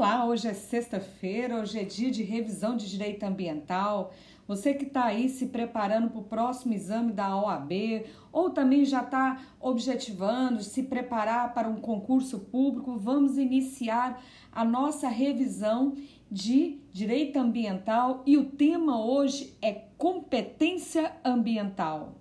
Olá, 0.00 0.24
hoje 0.24 0.48
é 0.48 0.54
sexta-feira, 0.54 1.60
hoje 1.60 1.78
é 1.78 1.84
dia 1.84 2.10
de 2.10 2.22
revisão 2.22 2.74
de 2.74 2.88
direito 2.88 3.22
ambiental. 3.22 4.14
Você 4.48 4.72
que 4.72 4.86
está 4.86 5.04
aí 5.04 5.28
se 5.28 5.48
preparando 5.48 6.08
para 6.08 6.20
o 6.20 6.24
próximo 6.24 6.72
exame 6.72 7.12
da 7.12 7.36
OAB 7.36 8.06
ou 8.32 8.48
também 8.48 8.86
já 8.86 9.02
está 9.02 9.42
objetivando 9.60 10.62
se 10.62 10.84
preparar 10.84 11.52
para 11.52 11.68
um 11.68 11.76
concurso 11.76 12.38
público, 12.38 12.96
vamos 12.96 13.36
iniciar 13.36 14.24
a 14.50 14.64
nossa 14.64 15.06
revisão 15.06 15.94
de 16.30 16.80
direito 16.90 17.38
ambiental 17.38 18.22
e 18.24 18.38
o 18.38 18.46
tema 18.46 19.04
hoje 19.04 19.54
é 19.60 19.82
competência 19.98 21.14
ambiental. 21.22 22.14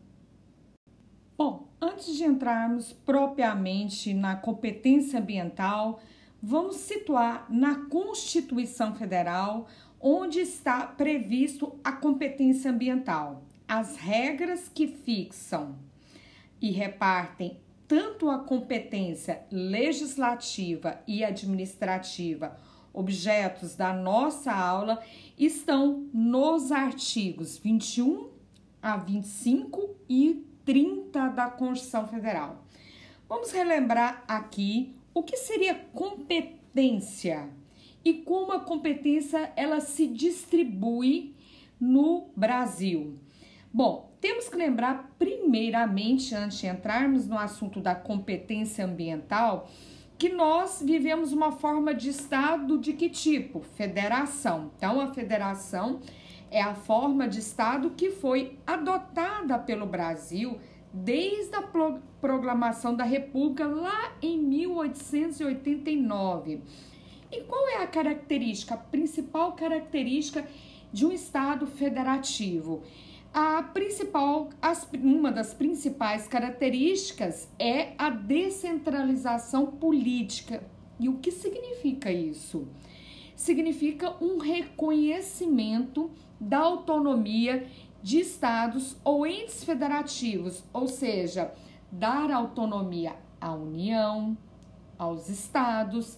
Bom, 1.38 1.70
antes 1.82 2.14
de 2.14 2.26
entrarmos 2.26 2.92
propriamente 2.92 4.14
na 4.14 4.36
competência 4.36 5.18
ambiental, 5.18 6.02
vamos 6.42 6.78
situar 6.78 7.46
na 7.50 7.88
Constituição 7.88 8.96
Federal 8.96 9.68
onde 10.00 10.40
está 10.40 10.88
previsto 10.88 11.78
a 11.84 11.92
competência 11.92 12.72
ambiental. 12.72 13.44
As 13.68 13.98
regras 13.98 14.70
que 14.70 14.88
fixam 14.88 15.78
e 16.62 16.72
repartem 16.72 17.60
tanto 17.88 18.30
a 18.30 18.40
competência 18.40 19.42
legislativa 19.52 21.02
e 21.08 21.24
administrativa, 21.24 22.56
objetos 22.94 23.76
da 23.76 23.94
nossa 23.94 24.52
aula, 24.52 25.02
estão 25.38 26.08
nos 26.14 26.72
artigos 26.72 27.58
21 27.58 28.30
a 28.82 28.96
25 28.96 29.96
e 30.08 30.46
30 30.64 31.30
da 31.30 31.50
Constituição 31.50 32.08
Federal. 32.08 32.64
Vamos 33.28 33.52
relembrar 33.52 34.24
aqui 34.28 34.96
o 35.14 35.24
que 35.24 35.38
seria 35.38 35.76
competência 35.94 37.50
e 38.04 38.14
como 38.14 38.52
a 38.52 38.60
competência 38.60 39.52
ela 39.56 39.80
se 39.80 40.08
distribui 40.08 41.36
no 41.80 42.30
Brasil. 42.36 43.20
Bom, 43.72 44.10
temos 44.20 44.50
que 44.50 44.58
lembrar 44.58 45.16
primeiramente 45.18 46.34
antes 46.36 46.60
de 46.60 46.68
entrarmos 46.68 47.28
no 47.28 47.38
assunto 47.38 47.80
da 47.80 47.96
competência 47.96 48.86
ambiental, 48.86 49.70
que 50.18 50.30
nós 50.30 50.82
vivemos 50.86 51.32
uma 51.32 51.52
forma 51.52 51.94
de 51.94 52.10
estado 52.10 52.78
de 52.78 52.94
que 52.94 53.10
tipo? 53.10 53.62
Federação. 53.62 54.72
Então 54.76 55.00
a 55.00 55.14
federação 55.14 56.02
é 56.52 56.62
a 56.62 56.74
forma 56.74 57.28
de 57.28 57.40
estado 57.40 57.92
que 57.92 58.12
foi 58.12 58.58
adotada 58.66 59.58
pelo 59.60 59.86
Brasil 59.86 60.60
desde 60.94 61.56
a 61.56 61.64
proclamação 62.20 62.94
da 62.96 63.04
República 63.04 63.68
lá 63.68 64.16
em 64.22 64.38
1889. 64.38 66.62
E 67.32 67.42
qual 67.42 67.68
é 67.70 67.84
a 67.84 67.88
característica, 67.88 68.74
a 68.74 68.78
principal 68.78 69.54
característica 69.54 70.44
de 70.92 71.06
um 71.06 71.12
Estado 71.12 71.68
federativo? 71.68 72.82
A 73.32 73.62
principal, 73.62 74.50
as, 74.60 74.90
uma 74.94 75.32
das 75.32 75.54
principais 75.54 76.28
características 76.28 77.48
é 77.60 77.94
a 77.96 78.10
descentralização 78.10 79.68
política. 79.68 80.64
E 81.00 81.08
o 81.08 81.18
que 81.18 81.32
significa 81.32 82.12
isso? 82.12 82.68
Significa 83.36 84.16
um 84.20 84.40
reconhecimento 84.40 86.10
da 86.40 86.58
autonomia 86.58 87.68
de 88.02 88.20
estados 88.20 88.96
ou 89.04 89.26
entes 89.26 89.64
federativos, 89.64 90.64
ou 90.72 90.88
seja, 90.88 91.54
dar 91.92 92.32
autonomia 92.32 93.16
à 93.40 93.54
União, 93.54 94.38
aos 94.98 95.30
estados, 95.30 96.18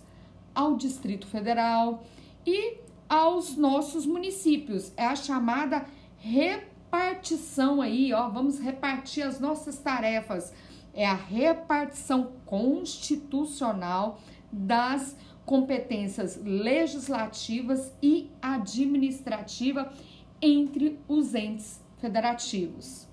ao 0.53 0.75
Distrito 0.75 1.27
Federal 1.27 2.03
e 2.45 2.77
aos 3.07 3.55
nossos 3.55 4.05
municípios. 4.05 4.91
É 4.95 5.05
a 5.05 5.15
chamada 5.15 5.85
repartição 6.17 7.81
aí, 7.81 8.13
ó, 8.13 8.29
vamos 8.29 8.59
repartir 8.59 9.23
as 9.23 9.39
nossas 9.39 9.77
tarefas. 9.79 10.53
É 10.93 11.05
a 11.05 11.13
repartição 11.13 12.33
constitucional 12.45 14.19
das 14.51 15.15
competências 15.45 16.39
legislativas 16.43 17.91
e 18.01 18.29
administrativa 18.41 19.91
entre 20.41 20.99
os 21.07 21.35
entes 21.35 21.81
federativos. 21.99 23.07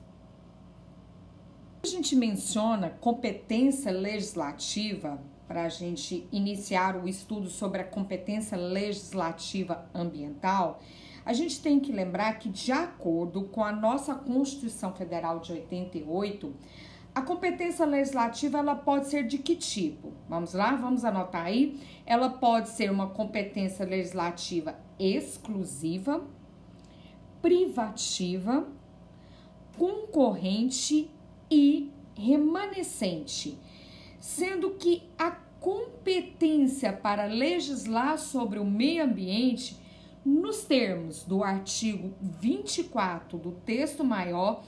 A 1.82 1.86
gente 1.86 2.16
menciona 2.16 2.90
competência 2.90 3.92
legislativa 3.92 5.22
para 5.46 5.64
a 5.64 5.68
gente 5.68 6.28
iniciar 6.32 6.96
o 6.96 7.08
estudo 7.08 7.48
sobre 7.48 7.80
a 7.80 7.84
competência 7.84 8.56
legislativa 8.56 9.88
ambiental. 9.94 10.80
A 11.24 11.32
gente 11.32 11.62
tem 11.62 11.78
que 11.78 11.92
lembrar 11.92 12.38
que, 12.38 12.48
de 12.48 12.72
acordo 12.72 13.44
com 13.44 13.62
a 13.62 13.72
nossa 13.72 14.14
Constituição 14.14 14.94
Federal 14.94 15.40
de 15.40 15.52
88, 15.52 16.54
a 17.14 17.22
competência 17.22 17.84
legislativa 17.84 18.58
ela 18.58 18.74
pode 18.74 19.08
ser 19.08 19.26
de 19.26 19.38
que 19.38 19.56
tipo? 19.56 20.12
Vamos 20.28 20.54
lá, 20.54 20.76
vamos 20.76 21.04
anotar 21.04 21.46
aí. 21.46 21.80
Ela 22.06 22.30
pode 22.30 22.68
ser 22.68 22.90
uma 22.90 23.08
competência 23.08 23.84
legislativa 23.84 24.78
exclusiva, 24.98 26.24
privativa, 27.40 28.66
concorrente 29.76 31.10
e 31.50 31.90
remanescente, 32.14 33.58
sendo 34.18 34.70
que 34.70 35.02
a 35.16 35.30
competência 35.60 36.92
para 36.92 37.26
legislar 37.26 38.18
sobre 38.18 38.58
o 38.58 38.64
meio 38.64 39.04
ambiente, 39.04 39.76
nos 40.24 40.64
termos 40.64 41.24
do 41.24 41.42
artigo 41.42 42.12
24 42.20 43.38
do 43.38 43.52
texto 43.52 44.04
maior, 44.04 44.62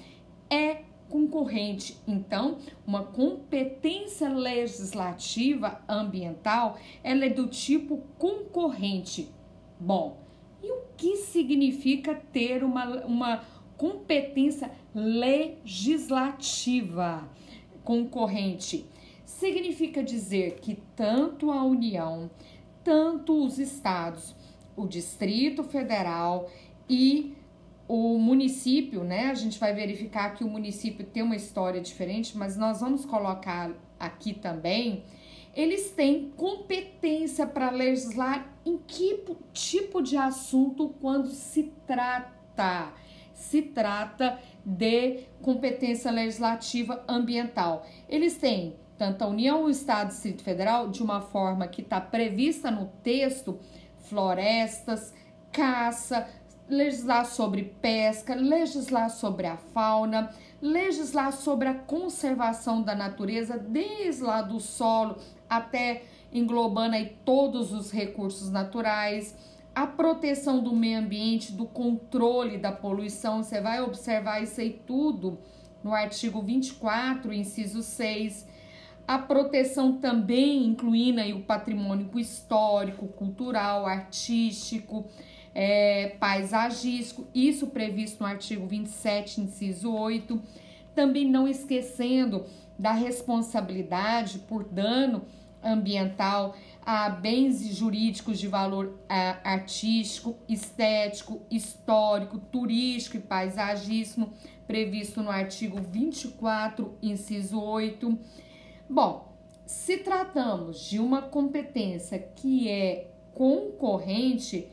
é 0.49 0.83
concorrente. 1.09 2.01
Então, 2.07 2.59
uma 2.87 3.03
competência 3.03 4.29
legislativa 4.29 5.83
ambiental, 5.89 6.79
ela 7.03 7.27
é 7.27 7.29
do 7.29 7.49
tipo 7.49 7.99
concorrente. 8.17 9.29
Bom, 9.79 10.19
e 10.63 10.71
o 10.71 10.83
que 10.97 11.17
significa 11.17 12.15
ter 12.15 12.63
uma, 12.63 13.05
uma 13.05 13.43
competência 13.77 14.71
legislativa 14.95 17.29
concorrente? 17.83 18.87
Significa 19.25 20.03
dizer 20.03 20.61
que 20.61 20.77
tanto 20.95 21.51
a 21.51 21.65
União, 21.65 22.31
tanto 22.85 23.45
os 23.45 23.59
estados, 23.59 24.37
o 24.77 24.87
Distrito 24.87 25.65
Federal 25.65 26.51
e 26.89 27.35
o 27.89 28.19
município, 28.19 29.03
né? 29.03 29.31
A 29.31 29.35
gente 29.35 29.59
vai 29.59 29.75
verificar 29.75 30.35
que 30.35 30.45
o 30.45 30.49
município 30.49 31.05
tem 31.05 31.23
uma 31.23 31.35
história 31.35 31.81
diferente, 31.81 32.37
mas 32.37 32.57
nós 32.57 32.81
vamos 32.81 33.05
colocar 33.05 33.73
aqui 33.99 34.33
também 34.33 35.03
eles 35.61 35.91
têm 35.91 36.31
competência 36.37 37.47
para 37.47 37.71
legislar 37.71 38.51
em 38.65 38.79
que 38.79 39.23
tipo 39.53 40.03
de 40.03 40.17
assunto 40.17 40.95
quando 41.01 41.29
se 41.29 41.73
trata 41.87 42.93
se 43.35 43.63
trata 43.63 44.39
de 44.65 45.25
competência 45.41 46.11
legislativa 46.11 47.03
ambiental. 47.09 47.87
Eles 48.07 48.37
têm 48.37 48.77
tanto 48.99 49.25
a 49.25 49.29
União, 49.29 49.65
o 49.65 49.71
Estado 49.71 50.09
o 50.09 50.11
Distrito 50.11 50.43
Federal 50.43 50.89
de 50.89 51.03
uma 51.03 51.23
forma 51.23 51.67
que 51.67 51.81
está 51.81 51.99
prevista 52.01 52.71
no 52.71 52.87
texto, 53.03 53.59
florestas, 54.09 55.15
caça, 55.51 56.29
legislar 56.69 57.25
sobre 57.25 57.65
pesca, 57.81 58.35
legislar 58.35 59.09
sobre 59.09 59.47
a 59.47 59.57
fauna, 59.57 60.31
legislar 60.61 61.33
sobre 61.33 61.69
a 61.69 61.75
conservação 61.75 62.83
da 62.83 62.95
natureza, 62.95 63.57
desde 63.59 64.23
lá 64.23 64.43
do 64.43 64.61
solo 64.61 65.17
até 65.49 66.03
englobando 66.33 66.95
aí 66.95 67.17
todos 67.25 67.73
os 67.73 67.91
recursos 67.91 68.51
naturais, 68.51 69.37
a 69.75 69.87
proteção 69.87 70.63
do 70.63 70.75
meio 70.75 70.99
ambiente, 70.99 71.53
do 71.53 71.65
controle 71.65 72.59
da 72.59 72.73
poluição, 72.73 73.43
você 73.43 73.61
vai 73.61 73.81
observar 73.81 74.43
isso 74.43 74.61
aí 74.61 74.81
tudo 74.87 75.39
no 75.83 75.95
artigo 75.95 76.43
24, 76.43 77.33
inciso 77.33 77.83
6. 77.83 78.47
A 79.07 79.19
proteção 79.19 79.95
também 79.95 80.67
incluindo 80.67 81.21
aí 81.21 81.33
o 81.33 81.43
patrimônio 81.43 82.11
histórico, 82.19 83.09
cultural, 83.09 83.87
artístico, 83.87 85.09
é, 85.55 86.17
paisagístico, 86.21 87.27
isso 87.35 87.67
previsto 87.69 88.23
no 88.23 88.27
artigo 88.27 88.67
27, 88.67 89.41
inciso 89.41 89.93
8. 89.93 90.41
Também 90.95 91.29
não 91.29 91.49
esquecendo 91.49 92.47
da 92.79 92.93
responsabilidade 92.93 94.39
por 94.41 94.65
dano 94.65 95.25
ambiental 95.63 96.57
a 96.85 97.11
bens 97.11 97.63
jurídicos 97.77 98.39
de 98.39 98.49
valor 98.49 98.99
artístico, 99.45 100.37
estético, 100.49 101.43
histórico, 101.51 102.39
turístico 102.39 103.19
e 103.19 103.21
paisagístico, 103.21 104.31
previsto 104.67 105.23
no 105.23 105.31
artigo 105.31 105.79
24, 105.81 106.97
inciso 107.03 107.61
8. 107.61 108.19
Bom, 108.89 109.37
se 109.67 109.99
tratamos 109.99 110.89
de 110.89 110.99
uma 110.99 111.23
competência 111.23 112.19
que 112.19 112.69
é 112.69 113.11
concorrente, 113.35 114.69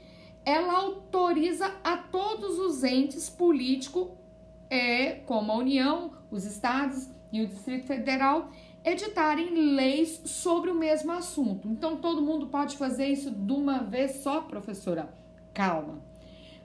ela 0.47 0.79
autoriza 0.79 1.69
a 1.83 1.97
todos 1.97 2.57
os 2.57 2.81
entes 2.81 3.29
políticos, 3.29 4.07
é, 4.69 5.15
como 5.25 5.51
a 5.51 5.57
União, 5.57 6.13
os 6.31 6.45
estados 6.45 7.09
e 7.33 7.41
o 7.41 7.47
Distrito 7.47 7.85
Federal, 7.85 8.49
editarem 8.81 9.53
leis 9.75 10.21
sobre 10.23 10.71
o 10.71 10.73
mesmo 10.73 11.11
assunto. 11.11 11.67
Então, 11.67 11.97
todo 11.97 12.21
mundo 12.21 12.47
pode 12.47 12.77
fazer 12.77 13.07
isso 13.07 13.29
de 13.29 13.51
uma 13.51 13.79
vez 13.79 14.23
só, 14.23 14.39
professora? 14.39 15.13
Calma. 15.53 16.01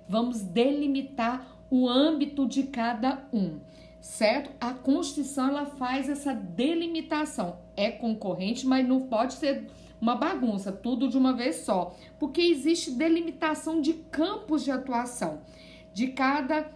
Vamos 0.09 0.43
delimitar 0.43 1.45
o 1.69 1.89
âmbito 1.89 2.47
de 2.47 2.63
cada 2.63 3.27
um, 3.33 3.59
certo? 4.01 4.53
A 4.61 4.73
Constituição 4.73 5.49
ela 5.49 5.67
faz 5.67 6.09
essa 6.09 6.33
delimitação. 6.33 7.59
É 7.77 7.91
concorrente, 7.91 8.65
mas 8.65 8.87
não 8.87 9.09
pode 9.09 9.33
ser 9.33 9.69
uma 10.03 10.17
bagunça, 10.17 10.73
tudo 10.73 11.09
de 11.09 11.17
uma 11.17 11.33
vez 11.33 11.57
só, 11.65 11.97
porque 12.19 12.43
existe 12.43 12.91
delimitação 12.91 13.81
de 13.81 13.93
campos 13.93 14.65
de 14.65 14.73
atuação 14.73 15.41
de 15.95 16.09
cada 16.09 16.73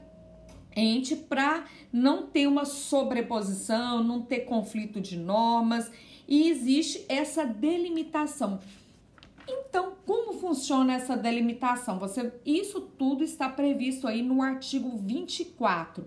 ente 0.77 1.17
para 1.17 1.65
não 1.93 2.27
ter 2.29 2.47
uma 2.47 2.65
sobreposição, 2.65 4.05
não 4.05 4.23
ter 4.23 4.41
conflito 4.41 5.01
de 5.01 5.17
normas 5.17 5.91
e 6.29 6.49
existe 6.49 7.05
essa 7.09 7.45
delimitação. 7.45 8.61
Então, 9.49 9.95
como 10.05 10.35
funciona 10.35 10.95
essa 10.95 11.17
delimitação? 11.17 11.99
Você, 11.99 12.33
isso 12.45 12.81
tudo 12.81 13.25
está 13.25 13.49
previsto 13.49 14.07
aí 14.07 14.23
no 14.23 14.43
artigo 14.43 14.97
24. 14.99 16.07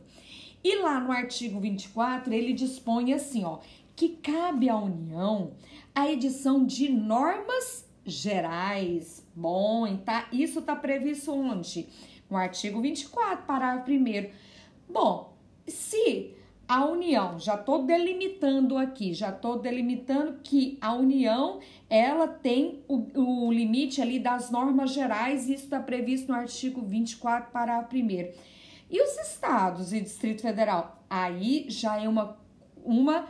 E 0.62 0.76
lá 0.78 1.00
no 1.00 1.12
artigo 1.12 1.60
24, 1.60 2.34
ele 2.34 2.52
dispõe 2.52 3.14
assim, 3.14 3.46
ó, 3.46 3.60
que 4.00 4.08
cabe 4.08 4.70
à 4.70 4.78
União 4.78 5.52
a 5.94 6.10
edição 6.10 6.66
de 6.66 6.88
normas 6.88 7.86
gerais. 8.06 9.28
Bom, 9.36 9.98
tá? 9.98 10.30
Isso 10.32 10.60
está 10.60 10.74
previsto 10.74 11.34
onde? 11.34 11.86
No 12.30 12.38
artigo 12.38 12.80
24, 12.80 13.46
parágrafo 13.46 13.92
1 13.92 14.30
Bom, 14.90 15.36
se 15.68 16.34
a 16.66 16.86
União, 16.86 17.38
já 17.38 17.56
estou 17.56 17.84
delimitando 17.84 18.78
aqui, 18.78 19.14
já 19.14 19.32
estou 19.32 19.60
delimitando 19.60 20.40
que 20.44 20.78
a 20.80 20.94
União 20.94 21.60
ela 21.90 22.26
tem 22.26 22.82
o, 22.88 23.48
o 23.48 23.52
limite 23.52 24.02
ali 24.02 24.18
das 24.18 24.50
normas 24.50 24.94
gerais, 24.94 25.50
isso 25.50 25.66
está 25.66 25.80
previsto 25.82 26.30
no 26.30 26.36
artigo 26.36 26.82
24, 26.82 27.52
parágrafo 27.52 27.98
1. 27.98 28.32
E 28.90 29.02
os 29.04 29.18
estados 29.18 29.92
e 29.92 30.00
Distrito 30.00 30.42
Federal? 30.42 31.04
Aí 31.10 31.66
já 31.68 32.02
é 32.02 32.08
uma, 32.08 32.38
uma 32.82 33.28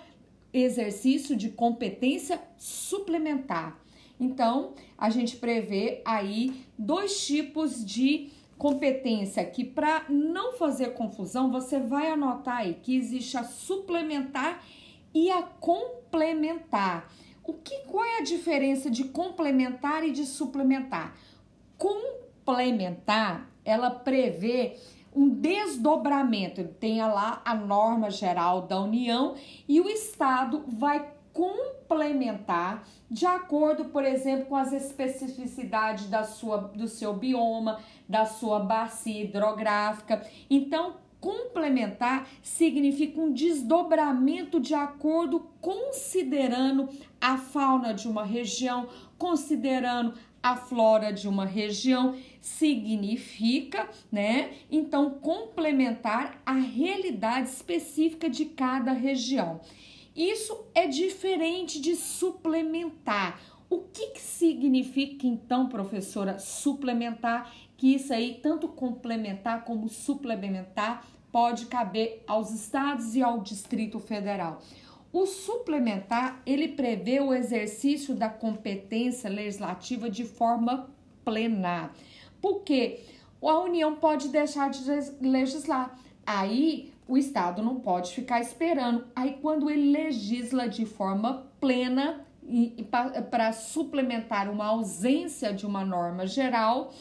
exercício 0.54 1.36
de 1.36 1.50
competência 1.50 2.42
suplementar. 2.57 3.80
Então, 4.19 4.74
a 4.98 5.10
gente 5.10 5.38
prevê 5.38 6.01
aí 6.04 6.66
dois 6.78 7.25
tipos 7.25 7.86
de 7.86 8.31
competência 8.57 9.46
que 9.46 9.63
para 9.63 10.06
não 10.10 10.54
fazer 10.54 10.94
confusão, 10.94 11.50
você 11.50 11.80
vai 11.80 12.12
anotar 12.12 12.57
aí 12.57 12.74
que 12.74 12.96
existe 12.96 13.38
a 13.38 13.44
suplementar 13.44 14.62
e 15.13 15.31
a 15.31 15.42
complementar. 15.42 17.10
O 17.44 17.54
que 17.54 17.80
qual 17.88 18.04
é 18.04 18.18
a 18.19 18.24
diferença 18.24 18.92
de 18.92 19.06
complementar 19.06 20.06
e 20.06 20.12
de 20.12 20.25
suplementar? 20.25 21.18
Complementar, 21.78 23.50
ela 23.63 23.90
prevê 23.90 24.75
um 25.19 25.27
desdobramento, 25.27 26.63
tenha 26.80 27.06
lá 27.06 27.42
a 27.44 27.54
norma 27.54 28.10
geral 28.10 28.62
da 28.62 28.80
União 28.80 29.36
e 29.68 29.81
o 29.81 29.89
Estado 29.89 30.63
vai 30.66 31.12
complementar 31.33 32.88
de 33.12 33.25
acordo, 33.25 33.86
por 33.86 34.06
exemplo, 34.06 34.45
com 34.45 34.56
as 34.56 34.71
especificidades 34.71 36.06
da 36.06 36.24
sua, 36.24 36.60
do 36.60 36.88
seu 36.88 37.13
bioma, 37.13 37.81
da 38.07 38.25
sua 38.25 38.62
bacia 38.62 39.25
hidrográfica. 39.25 40.25
Então, 40.50 40.95
complementar 41.19 42.25
significa 42.42 43.19
um 43.19 43.33
desdobramento 43.33 44.57
de 44.57 44.74
acordo 44.74 45.50
considerando 45.60 46.88
a 47.19 47.38
fauna 47.38 47.94
de 47.94 48.07
uma 48.07 48.24
região, 48.24 48.88
considerando 49.18 50.13
a 50.41 50.56
flora 50.56 51.12
de 51.12 51.27
uma 51.27 51.45
região, 51.45 52.15
significa, 52.41 53.89
né? 54.12 54.53
Então, 54.71 55.12
complementar 55.12 56.41
a 56.45 56.53
realidade 56.53 57.50
específica 57.50 58.30
de 58.30 58.45
cada 58.45 58.91
região. 58.91 59.59
Isso 60.15 60.65
é 60.74 60.88
diferente 60.88 61.80
de 61.80 61.95
suplementar. 61.95 63.39
O 63.69 63.80
que, 63.80 64.07
que 64.07 64.21
significa 64.21 65.27
então, 65.27 65.69
professora, 65.69 66.39
suplementar? 66.39 67.53
Que 67.77 67.94
isso 67.94 68.12
aí, 68.12 68.39
tanto 68.41 68.68
complementar 68.68 69.63
como 69.63 69.88
suplementar, 69.88 71.06
pode 71.31 71.68
caber 71.68 72.24
aos 72.27 72.51
estados 72.51 73.15
e 73.15 73.21
ao 73.21 73.39
Distrito 73.41 74.00
Federal. 74.00 74.62
O 75.12 75.26
suplementar, 75.26 76.42
ele 76.46 76.70
prevê 76.70 77.20
o 77.20 77.34
exercício 77.34 78.14
da 78.14 78.30
competência 78.30 79.30
legislativa 79.30 80.10
de 80.10 80.24
forma 80.24 80.90
plena. 81.26 81.92
Porque 82.42 83.00
a 83.42 83.60
União 83.60 83.96
pode 83.96 84.28
deixar 84.30 84.70
de 84.70 84.80
legislar. 85.20 85.98
Aí 86.26 86.94
o 87.08 87.18
Estado 87.18 87.64
não 87.64 87.80
pode 87.80 88.14
ficar 88.14 88.40
esperando. 88.40 89.06
Aí, 89.16 89.40
quando 89.42 89.68
ele 89.68 89.92
legisla 89.92 90.70
de 90.70 90.86
forma 90.86 91.48
plena 91.60 92.24
e, 92.48 92.86
para 93.32 93.52
suplementar 93.52 94.48
uma 94.48 94.68
ausência 94.68 95.52
de 95.52 95.66
uma 95.66 95.84
norma 95.84 96.28
geral, 96.28 96.94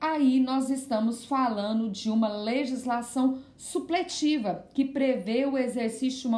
aí 0.00 0.40
nós 0.40 0.70
estamos 0.70 1.24
falando 1.26 1.90
de 1.90 2.08
uma 2.08 2.28
legislação 2.28 3.42
supletiva 3.56 4.66
que 4.72 4.84
prevê 4.84 5.44
o 5.44 5.58
exercício 5.58 6.30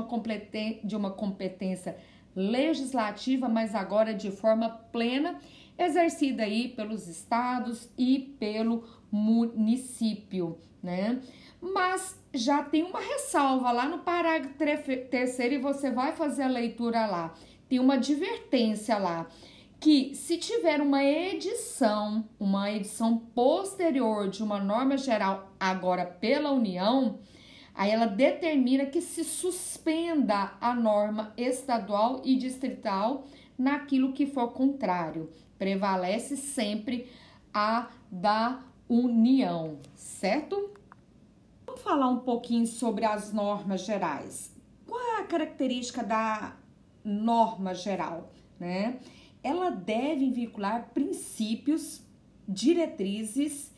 de 0.85 0.97
uma, 0.97 1.11
competência 1.13 1.97
legislativa, 2.35 3.49
mas 3.49 3.75
agora 3.75 4.13
de 4.13 4.31
forma 4.31 4.69
plena, 4.69 5.39
exercida 5.79 6.43
aí 6.43 6.69
pelos 6.69 7.07
estados 7.07 7.89
e 7.97 8.35
pelo 8.41 8.85
município, 9.11 10.59
né? 10.83 11.21
Mas 11.61 12.21
já 12.35 12.65
tem 12.65 12.83
uma 12.83 13.01
ressalva 13.01 13.71
lá 13.71 13.87
no 13.87 13.99
parágrafo 13.99 14.97
terceiro 15.09 15.55
e 15.55 15.59
você 15.59 15.91
vai 15.91 16.13
fazer 16.13 16.43
a 16.43 16.49
leitura 16.49 17.07
lá. 17.07 17.35
Tem 17.69 17.79
uma 17.79 17.95
advertência 17.95 18.99
lá 18.99 19.29
que 19.83 20.15
se 20.15 20.39
tiver 20.39 20.81
uma 20.81 21.03
edição, 21.03 22.25
uma 22.39 22.71
edição 22.71 23.19
posterior 23.19 24.29
de 24.29 24.41
uma 24.41 24.61
norma 24.61 24.97
geral 24.97 25.53
agora 25.59 26.07
pela 26.07 26.53
União, 26.53 27.19
aí 27.75 27.91
ela 27.91 28.07
determina 28.07 28.87
que 28.87 29.01
se 29.01 29.25
suspenda 29.25 30.53
a 30.61 30.73
norma 30.73 31.35
estadual 31.37 32.23
e 32.25 32.37
distrital 32.37 33.27
naquilo 33.59 34.13
que 34.13 34.25
for 34.25 34.53
contrário. 34.53 35.29
Prevalece 35.59 36.37
sempre 36.37 37.11
a 37.53 37.91
da 38.09 38.63
União, 38.89 39.79
certo? 39.97 40.71
Vamos 41.67 41.83
falar 41.83 42.09
um 42.09 42.21
pouquinho 42.21 42.69
sobre 42.69 43.05
as 43.05 43.33
normas 43.33 43.81
gerais. 43.81 44.55
Qual 44.87 45.01
é 45.01 45.23
a 45.23 45.25
característica 45.25 46.05
da 46.05 46.55
norma 47.05 47.75
geral, 47.75 48.31
né? 48.61 49.01
Ela 49.43 49.71
deve 49.71 50.31
vincular 50.31 50.91
princípios, 50.95 52.03
diretrizes, 52.49 53.73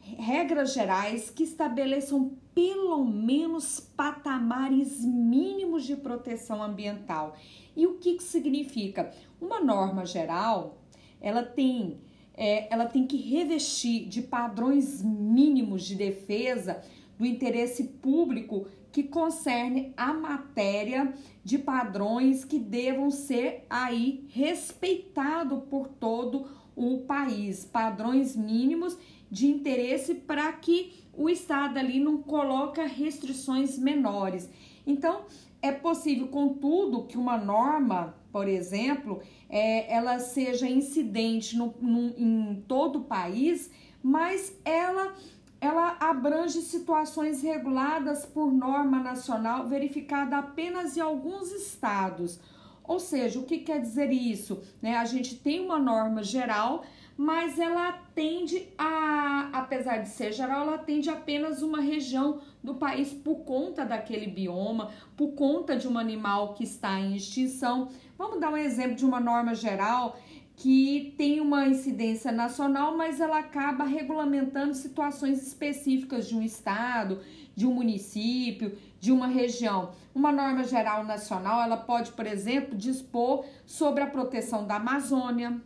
regras 0.00 0.72
gerais 0.72 1.30
que 1.30 1.42
estabeleçam 1.42 2.36
pelo 2.54 3.04
menos 3.04 3.80
patamares 3.80 5.04
mínimos 5.04 5.84
de 5.84 5.96
proteção 5.96 6.62
ambiental. 6.62 7.36
E 7.74 7.86
o 7.86 7.94
que, 7.98 8.14
que 8.14 8.22
significa? 8.22 9.12
Uma 9.40 9.60
norma 9.60 10.06
geral, 10.06 10.78
ela 11.20 11.42
tem, 11.42 11.98
é, 12.34 12.72
ela 12.72 12.86
tem 12.86 13.06
que 13.06 13.16
revestir 13.16 14.06
de 14.06 14.22
padrões 14.22 15.02
mínimos 15.02 15.84
de 15.84 15.96
defesa 15.96 16.82
do 17.18 17.26
interesse 17.26 17.84
público 17.84 18.68
que 18.96 19.02
concerne 19.02 19.92
a 19.94 20.14
matéria 20.14 21.12
de 21.44 21.58
padrões 21.58 22.46
que 22.46 22.58
devam 22.58 23.10
ser 23.10 23.66
aí 23.68 24.24
respeitado 24.30 25.58
por 25.68 25.86
todo 25.86 26.46
o 26.74 27.00
país, 27.00 27.62
padrões 27.62 28.34
mínimos 28.34 28.96
de 29.30 29.48
interesse 29.48 30.14
para 30.14 30.50
que 30.50 30.94
o 31.12 31.28
estado 31.28 31.76
ali 31.78 32.00
não 32.00 32.22
coloca 32.22 32.86
restrições 32.86 33.78
menores. 33.78 34.48
Então, 34.86 35.26
é 35.60 35.72
possível, 35.72 36.28
contudo, 36.28 37.02
que 37.02 37.18
uma 37.18 37.36
norma, 37.36 38.16
por 38.32 38.48
exemplo, 38.48 39.20
é, 39.50 39.94
ela 39.94 40.18
seja 40.20 40.66
incidente 40.66 41.54
no, 41.54 41.74
no, 41.82 42.14
em 42.16 42.64
todo 42.66 43.00
o 43.00 43.04
país, 43.04 43.70
mas 44.02 44.56
ela 44.64 45.14
ela 45.60 45.96
abrange 46.00 46.60
situações 46.60 47.42
reguladas 47.42 48.26
por 48.26 48.52
norma 48.52 48.98
nacional 48.98 49.66
verificada 49.66 50.38
apenas 50.38 50.96
em 50.96 51.00
alguns 51.00 51.50
estados. 51.52 52.38
Ou 52.84 53.00
seja, 53.00 53.38
o 53.38 53.44
que 53.44 53.58
quer 53.58 53.80
dizer 53.80 54.12
isso? 54.12 54.62
Né? 54.80 54.96
A 54.96 55.04
gente 55.04 55.34
tem 55.36 55.60
uma 55.60 55.78
norma 55.78 56.22
geral, 56.22 56.84
mas 57.16 57.58
ela 57.58 57.88
atende 57.88 58.68
a, 58.78 59.50
apesar 59.52 59.98
de 59.98 60.08
ser 60.08 60.32
geral, 60.32 60.62
ela 60.62 60.74
atende 60.76 61.08
apenas 61.10 61.62
uma 61.62 61.80
região 61.80 62.40
do 62.62 62.74
país 62.74 63.12
por 63.12 63.38
conta 63.38 63.84
daquele 63.84 64.26
bioma, 64.26 64.90
por 65.16 65.32
conta 65.32 65.76
de 65.76 65.88
um 65.88 65.98
animal 65.98 66.54
que 66.54 66.62
está 66.62 67.00
em 67.00 67.16
extinção. 67.16 67.88
Vamos 68.16 68.38
dar 68.38 68.50
um 68.50 68.56
exemplo 68.56 68.94
de 68.94 69.04
uma 69.04 69.18
norma 69.18 69.54
geral 69.54 70.16
que 70.56 71.14
tem 71.18 71.38
uma 71.38 71.68
incidência 71.68 72.32
nacional, 72.32 72.96
mas 72.96 73.20
ela 73.20 73.38
acaba 73.38 73.84
regulamentando 73.84 74.74
situações 74.74 75.46
específicas 75.46 76.26
de 76.26 76.34
um 76.34 76.42
estado, 76.42 77.20
de 77.54 77.66
um 77.66 77.74
município, 77.74 78.76
de 78.98 79.12
uma 79.12 79.26
região. 79.26 79.90
Uma 80.14 80.32
norma 80.32 80.64
geral 80.64 81.04
nacional, 81.04 81.60
ela 81.60 81.76
pode, 81.76 82.12
por 82.12 82.26
exemplo, 82.26 82.74
dispor 82.74 83.44
sobre 83.66 84.02
a 84.02 84.06
proteção 84.06 84.66
da 84.66 84.76
Amazônia, 84.76 85.60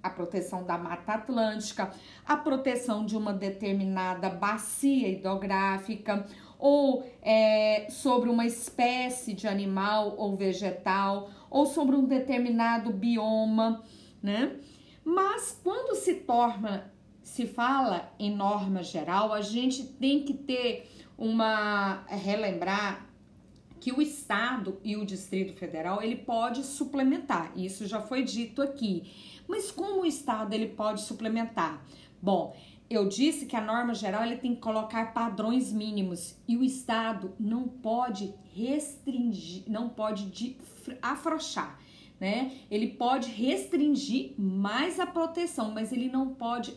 a 0.00 0.08
proteção 0.08 0.64
da 0.64 0.78
Mata 0.78 1.12
Atlântica, 1.14 1.90
a 2.24 2.36
proteção 2.36 3.04
de 3.04 3.16
uma 3.16 3.32
determinada 3.32 4.30
bacia 4.30 5.08
hidrográfica 5.08 6.24
ou 6.56 7.04
é, 7.20 7.88
sobre 7.90 8.30
uma 8.30 8.46
espécie 8.46 9.32
de 9.32 9.48
animal 9.48 10.14
ou 10.16 10.36
vegetal 10.36 11.30
ou 11.50 11.66
sobre 11.66 11.96
um 11.96 12.04
determinado 12.04 12.92
bioma 12.92 13.82
né? 14.22 14.56
Mas 15.04 15.58
quando 15.62 15.96
se 15.96 16.14
torna, 16.14 16.92
se 17.22 17.46
fala 17.46 18.12
em 18.18 18.34
norma 18.34 18.82
geral, 18.82 19.32
a 19.32 19.40
gente 19.40 19.84
tem 19.84 20.22
que 20.24 20.34
ter 20.34 20.90
uma 21.16 22.04
relembrar 22.06 23.06
que 23.80 23.92
o 23.92 24.02
estado 24.02 24.78
e 24.84 24.96
o 24.96 25.06
Distrito 25.06 25.54
Federal 25.54 26.02
ele 26.02 26.16
pode 26.16 26.62
suplementar. 26.62 27.52
Isso 27.56 27.86
já 27.86 28.00
foi 28.00 28.22
dito 28.22 28.60
aqui. 28.60 29.10
Mas 29.48 29.70
como 29.70 30.02
o 30.02 30.06
estado 30.06 30.52
ele 30.52 30.68
pode 30.68 31.00
suplementar? 31.00 31.82
Bom, 32.20 32.54
eu 32.90 33.08
disse 33.08 33.46
que 33.46 33.56
a 33.56 33.60
norma 33.60 33.94
geral 33.94 34.22
ele 34.22 34.36
tem 34.36 34.54
que 34.54 34.60
colocar 34.60 35.14
padrões 35.14 35.72
mínimos 35.72 36.36
e 36.46 36.56
o 36.58 36.62
estado 36.62 37.34
não 37.40 37.66
pode 37.66 38.34
restringir, 38.52 39.64
não 39.66 39.88
pode 39.88 40.56
afrouxar 41.00 41.78
né? 42.20 42.52
Ele 42.70 42.88
pode 42.88 43.30
restringir 43.30 44.34
mais 44.38 45.00
a 45.00 45.06
proteção, 45.06 45.70
mas 45.70 45.90
ele 45.90 46.10
não 46.10 46.34
pode 46.34 46.76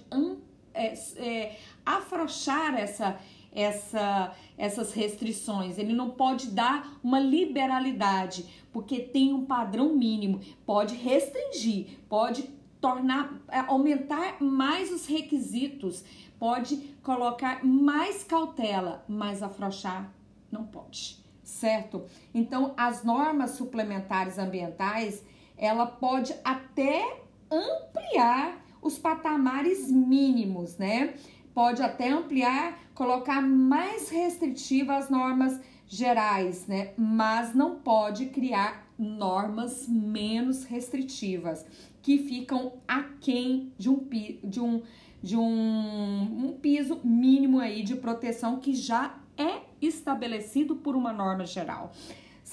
é, 0.74 0.94
é, 1.18 1.58
afrouxar 1.86 2.76
essa, 2.76 3.20
essa, 3.52 4.34
essas 4.58 4.94
restrições. 4.94 5.78
Ele 5.78 5.92
não 5.92 6.12
pode 6.12 6.48
dar 6.48 6.98
uma 7.04 7.20
liberalidade, 7.20 8.46
porque 8.72 9.02
tem 9.02 9.34
um 9.34 9.46
padrão 9.46 9.94
mínimo. 9.94 10.40
Pode 10.66 10.96
restringir, 10.96 12.00
pode 12.08 12.50
tornar, 12.80 13.34
é, 13.50 13.60
aumentar 13.60 14.42
mais 14.42 14.92
os 14.92 15.06
requisitos, 15.06 16.06
pode 16.40 16.78
colocar 17.04 17.66
mais 17.66 18.24
cautela, 18.24 19.04
mas 19.10 19.44
afrouxar 19.44 20.10
não 20.50 20.66
pode, 20.66 21.18
certo? 21.44 22.06
Então, 22.34 22.74
as 22.78 23.04
normas 23.04 23.52
suplementares 23.52 24.38
ambientais 24.38 25.24
ela 25.58 25.86
pode 25.86 26.34
até 26.44 27.18
ampliar 27.50 28.64
os 28.82 28.98
patamares 28.98 29.90
mínimos, 29.92 30.78
né? 30.78 31.14
Pode 31.54 31.82
até 31.82 32.10
ampliar, 32.10 32.80
colocar 32.94 33.42
mais 33.42 34.10
restritivas 34.10 35.06
as 35.06 35.10
normas 35.10 35.60
gerais, 35.88 36.68
né? 36.68 36.94
Mas 36.98 37.54
não 37.54 37.76
pode 37.76 38.28
criar 38.28 38.88
normas 38.98 39.88
menos 39.88 40.66
restritivas 40.66 41.66
que 42.02 42.18
ficam 42.18 42.74
aquém 42.88 43.72
de 43.78 43.90
um, 43.90 44.08
de 44.44 44.60
um, 44.60 44.82
de 45.22 45.38
um, 45.38 46.48
um 46.48 46.58
piso 46.60 47.00
mínimo 47.04 47.60
aí 47.60 47.84
de 47.84 47.96
proteção 47.96 48.60
que 48.60 48.74
já 48.74 49.18
é 49.38 49.62
estabelecido 49.82 50.76
por 50.76 50.96
uma 50.96 51.14
norma 51.14 51.46
geral 51.46 51.92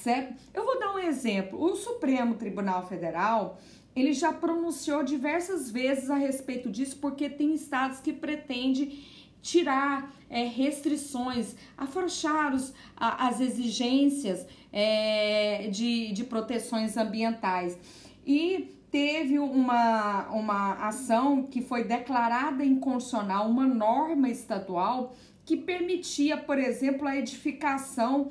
certo? 0.00 0.34
Eu 0.52 0.64
vou 0.64 0.78
dar 0.78 0.94
um 0.94 0.98
exemplo. 0.98 1.62
O 1.62 1.76
Supremo 1.76 2.34
Tribunal 2.34 2.86
Federal, 2.86 3.58
ele 3.94 4.12
já 4.12 4.32
pronunciou 4.32 5.02
diversas 5.02 5.70
vezes 5.70 6.10
a 6.10 6.16
respeito 6.16 6.70
disso, 6.70 6.98
porque 7.00 7.28
tem 7.28 7.54
estados 7.54 8.00
que 8.00 8.12
pretendem 8.12 9.04
tirar 9.42 10.14
é, 10.28 10.44
restrições, 10.44 11.54
afrouxar 11.76 12.54
os, 12.54 12.74
a, 12.96 13.28
as 13.28 13.40
exigências 13.40 14.46
é, 14.72 15.68
de, 15.70 16.12
de 16.12 16.24
proteções 16.24 16.96
ambientais. 16.96 17.78
E 18.26 18.76
teve 18.90 19.38
uma, 19.38 20.28
uma 20.30 20.72
ação 20.86 21.44
que 21.44 21.62
foi 21.62 21.84
declarada 21.84 22.64
inconstitucional, 22.64 23.48
uma 23.48 23.66
norma 23.66 24.28
estadual 24.28 25.14
que 25.44 25.56
permitia, 25.56 26.36
por 26.36 26.58
exemplo, 26.58 27.08
a 27.08 27.16
edificação 27.16 28.30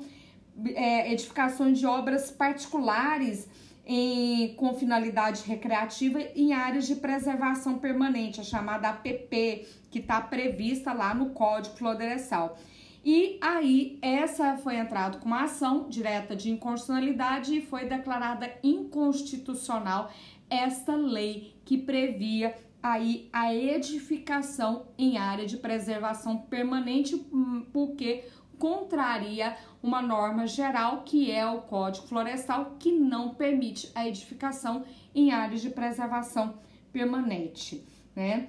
é, 0.74 1.12
edificações 1.12 1.78
de 1.78 1.86
obras 1.86 2.30
particulares 2.30 3.48
em, 3.86 4.54
com 4.54 4.74
finalidade 4.74 5.42
recreativa 5.44 6.20
em 6.34 6.52
áreas 6.52 6.86
de 6.86 6.96
preservação 6.96 7.78
permanente, 7.78 8.40
a 8.40 8.44
chamada 8.44 8.90
APP, 8.90 9.66
que 9.90 9.98
está 9.98 10.20
prevista 10.20 10.92
lá 10.92 11.14
no 11.14 11.30
Código 11.30 11.76
Florestal. 11.76 12.56
E 13.04 13.38
aí, 13.40 13.98
essa 14.02 14.58
foi 14.58 14.76
entrada 14.76 15.18
com 15.18 15.26
uma 15.26 15.44
ação 15.44 15.88
direta 15.88 16.36
de 16.36 16.50
inconstitucionalidade 16.50 17.56
e 17.56 17.62
foi 17.62 17.86
declarada 17.86 18.52
inconstitucional 18.62 20.12
esta 20.50 20.94
lei 20.94 21.54
que 21.64 21.78
previa 21.78 22.54
aí 22.82 23.28
a 23.32 23.54
edificação 23.54 24.86
em 24.98 25.16
área 25.16 25.46
de 25.46 25.56
preservação 25.56 26.38
permanente, 26.38 27.14
hum, 27.14 27.64
porque 27.72 28.24
contraria 28.58 29.56
uma 29.82 30.02
norma 30.02 30.46
geral 30.46 31.02
que 31.02 31.30
é 31.30 31.46
o 31.46 31.62
Código 31.62 32.06
Florestal, 32.06 32.76
que 32.78 32.92
não 32.92 33.34
permite 33.34 33.90
a 33.94 34.06
edificação 34.06 34.84
em 35.14 35.32
áreas 35.32 35.62
de 35.62 35.70
preservação 35.70 36.54
permanente. 36.92 37.84
Né? 38.14 38.48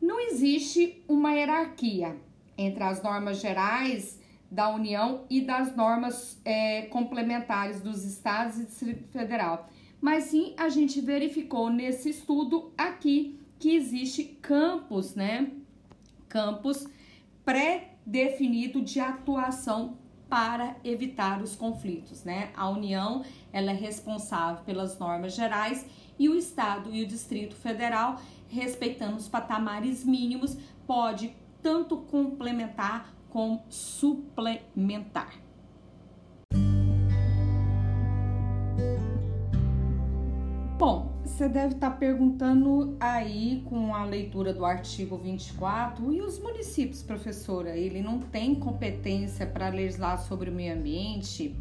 Não 0.00 0.20
existe 0.20 1.02
uma 1.08 1.32
hierarquia 1.32 2.16
entre 2.56 2.82
as 2.82 3.02
normas 3.02 3.40
gerais 3.40 4.20
da 4.50 4.70
União 4.70 5.24
e 5.28 5.40
das 5.40 5.76
normas 5.76 6.40
é, 6.44 6.82
complementares 6.82 7.80
dos 7.80 8.04
estados 8.04 8.58
e 8.58 8.64
Distrito 8.64 9.04
Federal. 9.08 9.68
Mas 10.00 10.24
sim, 10.24 10.54
a 10.56 10.68
gente 10.68 11.00
verificou 11.00 11.70
nesse 11.70 12.10
estudo 12.10 12.72
aqui 12.78 13.38
que 13.58 13.74
existe 13.74 14.24
campos, 14.40 15.14
né? 15.14 15.50
Campos 16.28 16.86
pré-definido 17.44 18.80
de 18.80 19.00
atuação 19.00 19.98
para 20.28 20.76
evitar 20.84 21.40
os 21.42 21.56
conflitos, 21.56 22.24
né? 22.24 22.50
A 22.56 22.68
União, 22.68 23.24
ela 23.52 23.70
é 23.70 23.74
responsável 23.74 24.62
pelas 24.64 24.98
normas 24.98 25.34
gerais 25.34 25.86
e 26.18 26.28
o 26.28 26.34
Estado 26.34 26.94
e 26.94 27.02
o 27.02 27.06
Distrito 27.06 27.54
Federal, 27.56 28.20
respeitando 28.48 29.16
os 29.16 29.28
patamares 29.28 30.04
mínimos, 30.04 30.56
pode 30.86 31.34
tanto 31.62 31.96
complementar 31.96 33.12
como 33.30 33.62
suplementar. 33.68 35.32
Bom, 40.78 41.07
você 41.28 41.48
deve 41.48 41.74
estar 41.74 41.90
tá 41.90 41.96
perguntando 41.96 42.96
aí 42.98 43.62
com 43.66 43.94
a 43.94 44.04
leitura 44.04 44.52
do 44.52 44.64
artigo 44.64 45.16
24 45.16 46.12
e 46.12 46.20
os 46.22 46.38
municípios, 46.38 47.02
professora, 47.02 47.76
ele 47.76 48.02
não 48.02 48.18
tem 48.18 48.54
competência 48.54 49.46
para 49.46 49.68
legislar 49.68 50.18
sobre 50.18 50.50
o 50.50 50.52
meio 50.52 50.74
ambiente? 50.74 51.54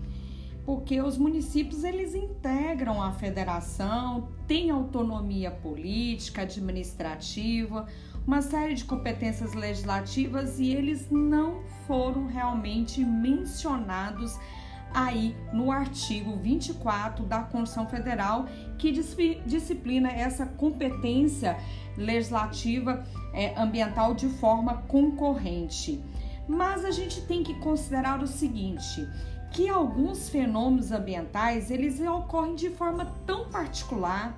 Porque 0.65 1.01
os 1.01 1.17
municípios 1.17 1.83
eles 1.83 2.15
integram 2.15 3.01
a 3.01 3.11
federação, 3.11 4.29
têm 4.47 4.71
autonomia 4.71 5.51
política, 5.51 6.41
administrativa, 6.41 7.85
uma 8.25 8.41
série 8.41 8.73
de 8.73 8.85
competências 8.85 9.53
legislativas 9.53 10.59
e 10.59 10.73
eles 10.73 11.09
não 11.11 11.61
foram 11.85 12.25
realmente 12.25 13.03
mencionados 13.03 14.37
aí 14.93 15.35
no 15.53 15.71
artigo 15.71 16.35
24 16.37 17.25
da 17.25 17.39
Constituição 17.39 17.87
Federal, 17.87 18.45
que 18.77 18.91
disciplina 18.91 20.09
essa 20.09 20.45
competência 20.45 21.57
legislativa 21.97 23.05
é, 23.33 23.59
ambiental 23.59 24.13
de 24.13 24.29
forma 24.29 24.83
concorrente. 24.87 26.03
Mas 26.47 26.85
a 26.85 26.91
gente 26.91 27.21
tem 27.21 27.43
que 27.43 27.53
considerar 27.55 28.23
o 28.23 28.27
seguinte, 28.27 29.07
que 29.51 29.67
alguns 29.67 30.29
fenômenos 30.29 30.91
ambientais, 30.91 31.69
eles 31.69 31.99
ocorrem 31.99 32.55
de 32.55 32.69
forma 32.69 33.13
tão 33.25 33.49
particular, 33.49 34.37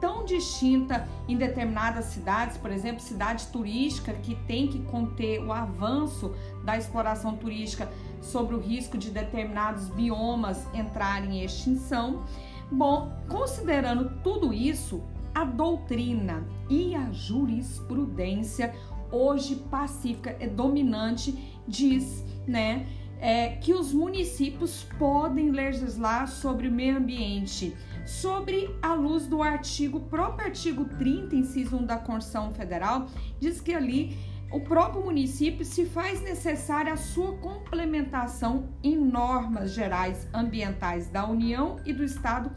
tão 0.00 0.24
distinta 0.24 1.08
em 1.26 1.36
determinadas 1.36 2.06
cidades, 2.06 2.56
por 2.56 2.70
exemplo, 2.70 3.00
cidade 3.00 3.46
turística 3.48 4.12
que 4.12 4.34
tem 4.46 4.68
que 4.68 4.80
conter 4.84 5.42
o 5.42 5.52
avanço 5.52 6.34
da 6.68 6.76
exploração 6.76 7.34
turística 7.34 7.88
sobre 8.20 8.54
o 8.54 8.60
risco 8.60 8.98
de 8.98 9.10
determinados 9.10 9.88
biomas 9.88 10.66
entrarem 10.74 11.38
em 11.38 11.44
extinção. 11.44 12.24
Bom, 12.70 13.10
considerando 13.26 14.20
tudo 14.22 14.52
isso, 14.52 15.02
a 15.34 15.44
doutrina 15.44 16.46
e 16.68 16.94
a 16.94 17.10
jurisprudência 17.10 18.74
hoje 19.10 19.56
pacífica 19.70 20.36
é 20.38 20.46
dominante 20.46 21.56
diz, 21.66 22.22
né, 22.46 22.86
é, 23.18 23.48
que 23.56 23.72
os 23.72 23.90
municípios 23.94 24.84
podem 24.98 25.50
legislar 25.50 26.28
sobre 26.28 26.68
o 26.68 26.72
meio 26.72 26.98
ambiente, 26.98 27.74
sobre 28.06 28.68
a 28.82 28.92
luz 28.92 29.26
do 29.26 29.42
artigo, 29.42 30.00
próprio 30.00 30.48
artigo 30.48 30.84
30, 30.98 31.34
inciso 31.34 31.76
1 31.78 31.86
da 31.86 31.96
Constituição 31.96 32.52
Federal, 32.52 33.06
diz 33.40 33.58
que 33.58 33.72
ali 33.72 34.16
o 34.50 34.60
próprio 34.60 35.04
município 35.04 35.64
se 35.64 35.84
faz 35.84 36.22
necessária 36.22 36.92
a 36.92 36.96
sua 36.96 37.36
complementação 37.36 38.70
em 38.82 38.96
normas 38.96 39.72
gerais 39.72 40.26
ambientais 40.32 41.08
da 41.08 41.26
União 41.26 41.76
e 41.84 41.92
do 41.92 42.02
Estado 42.02 42.50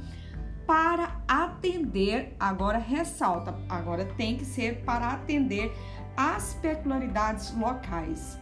para 0.65 1.21
atender, 1.27 2.33
agora 2.39 2.77
ressalta, 2.77 3.55
agora 3.67 4.05
tem 4.05 4.37
que 4.37 4.45
ser 4.45 4.83
para 4.85 5.07
atender 5.07 5.75
às 6.15 6.53
peculiaridades 6.53 7.53
locais. 7.57 8.39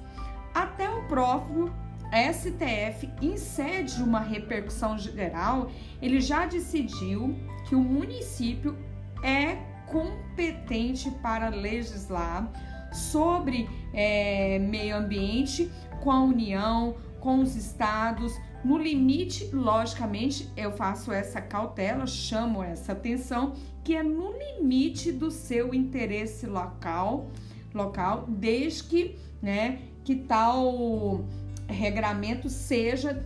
Até 0.53 0.87
o 0.89 1.07
próprio 1.07 1.73
STF, 2.11 3.09
em 3.21 3.35
sede 3.37 3.95
de 3.95 4.03
uma 4.03 4.19
repercussão 4.19 4.97
geral, 4.97 5.71
ele 6.01 6.21
já 6.21 6.45
decidiu 6.45 7.35
que 7.67 7.73
o 7.73 7.79
município 7.79 8.77
é 9.23 9.55
competente 9.87 11.09
para 11.21 11.49
legislar 11.49 12.51
sobre 12.91 13.69
é, 13.93 14.59
meio 14.59 14.97
ambiente 14.97 15.71
com 16.01 16.11
a 16.11 16.23
União, 16.23 16.95
com 17.19 17.41
os 17.41 17.55
estados. 17.55 18.33
No 18.63 18.77
limite, 18.77 19.49
logicamente, 19.53 20.49
eu 20.55 20.71
faço 20.71 21.11
essa 21.11 21.41
cautela, 21.41 22.05
chamo 22.05 22.61
essa 22.61 22.91
atenção, 22.91 23.53
que 23.83 23.95
é 23.95 24.03
no 24.03 24.33
limite 24.37 25.11
do 25.11 25.31
seu 25.31 25.73
interesse 25.73 26.45
local, 26.45 27.31
local, 27.73 28.25
desde 28.27 28.83
que, 28.83 29.15
né, 29.41 29.79
que 30.03 30.15
tal 30.15 31.25
regramento 31.67 32.49
seja 32.49 33.25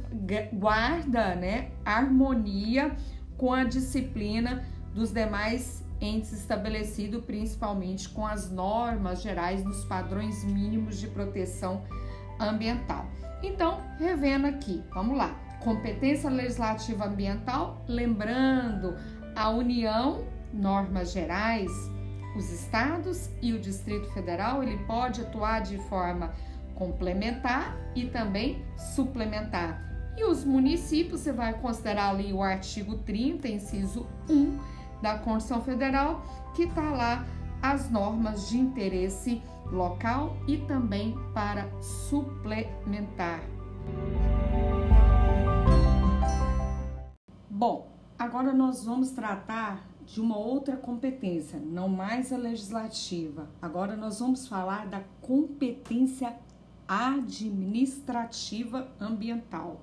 guarda, 0.51 1.33
né, 1.33 1.71
harmonia 1.83 2.95
com 3.37 3.53
a 3.53 3.63
disciplina 3.63 4.65
dos 4.93 5.11
demais 5.11 5.82
entes 6.03 6.33
estabelecidos, 6.33 7.23
principalmente 7.23 8.09
com 8.09 8.27
as 8.27 8.51
normas 8.51 9.21
gerais 9.21 9.63
dos 9.63 9.85
padrões 9.85 10.43
mínimos 10.43 10.99
de 10.99 11.07
proteção 11.07 11.83
ambiental. 12.39 13.05
Então, 13.41 13.81
revendo 13.97 14.47
aqui, 14.47 14.83
vamos 14.93 15.17
lá. 15.17 15.33
Competência 15.63 16.29
legislativa 16.29 17.05
ambiental, 17.05 17.83
lembrando 17.87 18.95
a 19.35 19.49
União, 19.49 20.25
normas 20.53 21.11
gerais, 21.11 21.71
os 22.35 22.51
estados 22.51 23.29
e 23.41 23.53
o 23.53 23.59
Distrito 23.59 24.09
Federal, 24.11 24.61
ele 24.61 24.77
pode 24.85 25.21
atuar 25.21 25.61
de 25.61 25.77
forma 25.89 26.33
complementar 26.75 27.77
e 27.95 28.05
também 28.05 28.65
suplementar. 28.95 29.81
E 30.17 30.23
os 30.25 30.43
municípios, 30.43 31.21
você 31.21 31.31
vai 31.31 31.53
considerar 31.53 32.09
ali 32.09 32.33
o 32.33 32.41
artigo 32.41 32.97
30, 32.97 33.47
inciso 33.47 34.05
1 34.29 34.72
da 35.03 35.19
Constituição 35.19 35.61
Federal, 35.61 36.23
que 36.55 36.63
está 36.63 36.89
lá 36.89 37.23
as 37.61 37.91
normas 37.91 38.47
de 38.47 38.57
interesse 38.57 39.43
local 39.69 40.37
e 40.47 40.59
também 40.59 41.13
para 41.33 41.69
suplementar. 41.81 43.41
Bom, 47.49 47.91
agora 48.17 48.53
nós 48.53 48.85
vamos 48.85 49.11
tratar 49.11 49.85
de 50.05 50.21
uma 50.21 50.37
outra 50.37 50.77
competência, 50.77 51.59
não 51.59 51.89
mais 51.89 52.31
a 52.31 52.37
legislativa. 52.37 53.49
Agora 53.61 53.97
nós 53.97 54.19
vamos 54.19 54.47
falar 54.47 54.87
da 54.87 55.01
competência 55.21 56.33
administrativa 56.87 58.87
ambiental. 59.01 59.81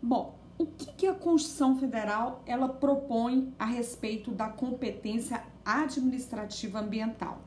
Bom, 0.00 0.38
o 0.62 0.66
que, 0.66 0.86
que 0.92 1.06
a 1.06 1.14
Constituição 1.14 1.76
Federal 1.76 2.42
ela 2.46 2.68
propõe 2.68 3.52
a 3.58 3.64
respeito 3.64 4.30
da 4.30 4.48
competência 4.48 5.42
administrativa 5.64 6.80
ambiental? 6.80 7.42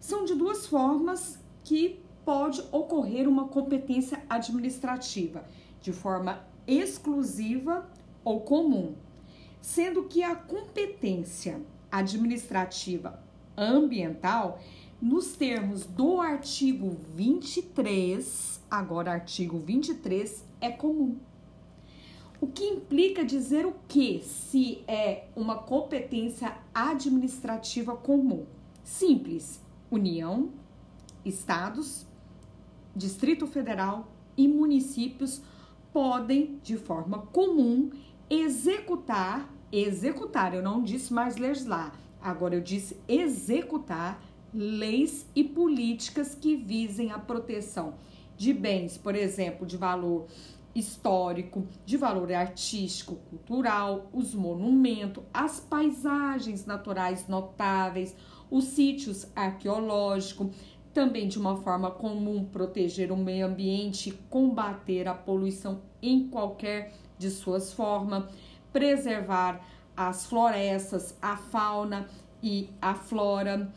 São 0.00 0.24
de 0.24 0.34
duas 0.34 0.66
formas 0.66 1.38
que 1.64 2.00
pode 2.24 2.60
ocorrer 2.72 3.28
uma 3.28 3.48
competência 3.48 4.22
administrativa, 4.28 5.44
de 5.80 5.92
forma 5.92 6.44
exclusiva 6.66 7.88
ou 8.24 8.40
comum, 8.40 8.94
sendo 9.60 10.04
que 10.04 10.22
a 10.22 10.34
competência 10.34 11.60
administrativa 11.90 13.22
ambiental 13.56 14.60
nos 15.00 15.36
termos 15.36 15.84
do 15.84 16.20
artigo 16.20 16.96
23, 17.14 18.60
agora 18.70 19.12
artigo 19.12 19.58
23 19.58 20.44
é 20.60 20.70
comum. 20.70 21.16
O 22.46 22.52
que 22.52 22.62
implica 22.62 23.24
dizer 23.24 23.66
o 23.66 23.74
que 23.88 24.22
se 24.22 24.84
é 24.86 25.24
uma 25.34 25.56
competência 25.56 26.56
administrativa 26.72 27.96
comum? 27.96 28.46
Simples: 28.84 29.60
União, 29.90 30.50
estados, 31.24 32.06
Distrito 32.94 33.48
Federal 33.48 34.06
e 34.36 34.46
municípios 34.46 35.42
podem, 35.92 36.60
de 36.62 36.76
forma 36.76 37.18
comum, 37.32 37.90
executar, 38.30 39.52
executar, 39.72 40.54
eu 40.54 40.62
não 40.62 40.84
disse 40.84 41.12
mais 41.12 41.36
legislar, 41.36 41.98
agora 42.22 42.54
eu 42.54 42.60
disse 42.60 42.96
executar 43.08 44.22
leis 44.54 45.26
e 45.34 45.42
políticas 45.42 46.36
que 46.36 46.54
visem 46.54 47.10
a 47.10 47.18
proteção 47.18 47.94
de 48.36 48.52
bens, 48.52 48.96
por 48.96 49.16
exemplo, 49.16 49.66
de 49.66 49.76
valor 49.76 50.26
histórico, 50.78 51.66
de 51.84 51.96
valor 51.96 52.30
artístico, 52.32 53.16
cultural, 53.30 54.10
os 54.12 54.34
monumentos, 54.34 55.24
as 55.32 55.58
paisagens 55.58 56.66
naturais 56.66 57.26
notáveis, 57.26 58.14
os 58.50 58.64
sítios 58.64 59.26
arqueológicos, 59.34 60.54
também 60.92 61.28
de 61.28 61.38
uma 61.38 61.56
forma 61.56 61.90
comum 61.90 62.44
proteger 62.44 63.10
o 63.10 63.16
meio 63.16 63.46
ambiente, 63.46 64.12
combater 64.30 65.08
a 65.08 65.14
poluição 65.14 65.80
em 66.02 66.28
qualquer 66.28 66.92
de 67.18 67.30
suas 67.30 67.72
formas, 67.72 68.24
preservar 68.72 69.60
as 69.96 70.26
florestas, 70.26 71.16
a 71.20 71.36
fauna 71.36 72.06
e 72.42 72.68
a 72.80 72.94
flora. 72.94 73.72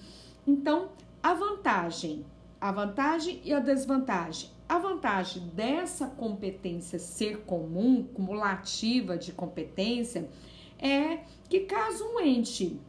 Então, 0.46 0.90
a 1.24 1.34
vantagem, 1.34 2.26
a 2.60 2.72
vantagem 2.72 3.42
e 3.44 3.54
a 3.54 3.60
desvantagem. 3.60 4.59
A 4.70 4.78
vantagem 4.78 5.48
dessa 5.48 6.06
competência 6.06 7.00
ser 7.00 7.40
comum, 7.40 8.04
cumulativa 8.04 9.18
de 9.18 9.32
competência, 9.32 10.30
é 10.78 11.22
que 11.50 11.62
caso 11.62 12.06
um 12.06 12.20
ente 12.20 12.80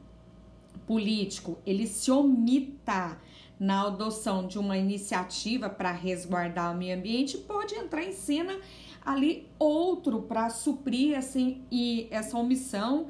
político 0.86 1.56
ele 1.64 1.86
se 1.86 2.10
omita 2.10 3.18
na 3.58 3.86
adoção 3.86 4.46
de 4.46 4.58
uma 4.58 4.76
iniciativa 4.76 5.70
para 5.70 5.90
resguardar 5.90 6.74
o 6.74 6.76
meio 6.76 6.98
ambiente, 6.98 7.38
pode 7.38 7.74
entrar 7.74 8.04
em 8.04 8.12
cena 8.12 8.60
ali 9.02 9.48
outro 9.58 10.20
para 10.20 10.50
suprir 10.50 11.16
assim, 11.16 11.62
e 11.70 12.06
essa 12.10 12.36
omissão, 12.36 13.06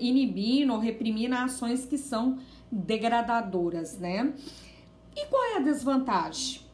inibindo 0.00 0.72
ou 0.72 0.80
reprimindo 0.80 1.36
ações 1.36 1.86
que 1.86 1.96
são 1.96 2.40
degradadoras, 2.72 3.98
né? 3.98 4.34
E 5.14 5.26
qual 5.26 5.44
é 5.44 5.56
a 5.58 5.60
desvantagem? 5.60 6.64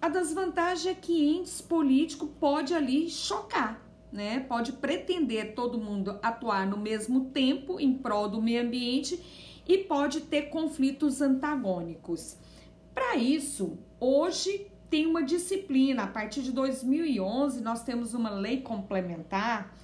A 0.00 0.08
desvantagem 0.08 0.92
é 0.92 0.94
que 0.94 1.28
entes 1.28 1.60
políticos 1.60 2.28
pode 2.38 2.72
ali 2.72 3.10
chocar, 3.10 3.82
né? 4.12 4.38
Pode 4.40 4.72
pretender 4.72 5.54
todo 5.54 5.76
mundo 5.76 6.20
atuar 6.22 6.66
no 6.66 6.76
mesmo 6.76 7.26
tempo 7.30 7.80
em 7.80 7.92
prol 7.94 8.28
do 8.28 8.40
meio 8.40 8.62
ambiente 8.62 9.20
e 9.66 9.78
pode 9.78 10.20
ter 10.20 10.50
conflitos 10.50 11.20
antagônicos. 11.20 12.36
Para 12.94 13.16
isso, 13.16 13.76
hoje 13.98 14.68
tem 14.88 15.04
uma 15.04 15.22
disciplina, 15.22 16.04
a 16.04 16.06
partir 16.06 16.42
de 16.42 16.52
2011 16.52 17.60
nós 17.60 17.82
temos 17.82 18.14
uma 18.14 18.30
lei 18.30 18.60
complementar 18.60 19.76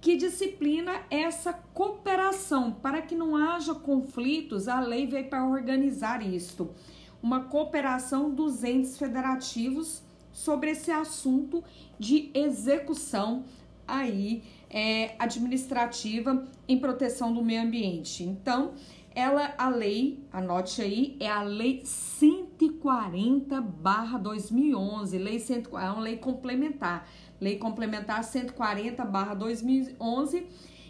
que 0.00 0.16
disciplina 0.16 1.02
essa 1.10 1.52
cooperação. 1.52 2.70
Para 2.72 3.02
que 3.02 3.16
não 3.16 3.36
haja 3.36 3.74
conflitos, 3.74 4.68
a 4.68 4.78
lei 4.78 5.06
veio 5.06 5.28
para 5.28 5.44
organizar 5.44 6.24
isto. 6.24 6.70
Uma 7.22 7.44
cooperação 7.44 8.30
dos 8.30 8.64
entes 8.64 8.96
federativos 8.96 10.02
sobre 10.32 10.70
esse 10.70 10.90
assunto 10.90 11.62
de 11.98 12.30
execução 12.34 13.44
aí 13.86 14.42
é, 14.70 15.14
administrativa 15.18 16.46
em 16.68 16.78
proteção 16.78 17.32
do 17.32 17.42
meio 17.42 17.62
ambiente. 17.62 18.22
Então, 18.22 18.74
ela, 19.14 19.54
a 19.58 19.68
lei, 19.68 20.22
anote 20.32 20.80
aí, 20.80 21.16
é 21.18 21.28
a 21.28 21.42
lei 21.42 21.82
140 21.84 23.60
barra 23.60 24.18
2011, 24.18 25.18
lei 25.18 25.40
140, 25.40 25.84
é 25.84 25.90
uma 25.90 26.02
lei 26.02 26.18
complementar 26.18 27.08
Lei 27.40 27.56
Complementar 27.56 28.22
140/2011, 28.22 30.44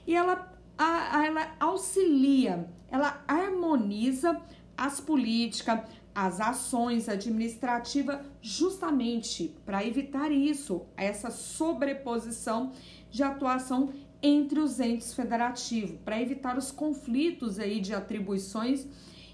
e 0.06 0.14
ela 0.14 0.54
a, 0.76 1.18
a, 1.18 1.26
ela 1.26 1.48
auxilia, 1.58 2.68
ela 2.90 3.24
harmoniza 3.26 4.38
as 4.76 5.00
políticas, 5.00 5.80
as 6.20 6.40
ações 6.40 7.09
administrativas, 7.09 8.18
justamente 8.42 9.54
para 9.64 9.87
evitar 9.87 10.33
isso, 10.33 10.85
essa 10.96 11.31
sobreposição 11.31 12.72
de 13.09 13.22
atuação 13.22 13.92
entre 14.20 14.59
os 14.59 14.81
entes 14.81 15.14
federativos, 15.14 15.96
para 16.04 16.20
evitar 16.20 16.59
os 16.59 16.72
conflitos 16.72 17.61
aí 17.61 17.78
de 17.78 17.94
atribuições 17.94 18.85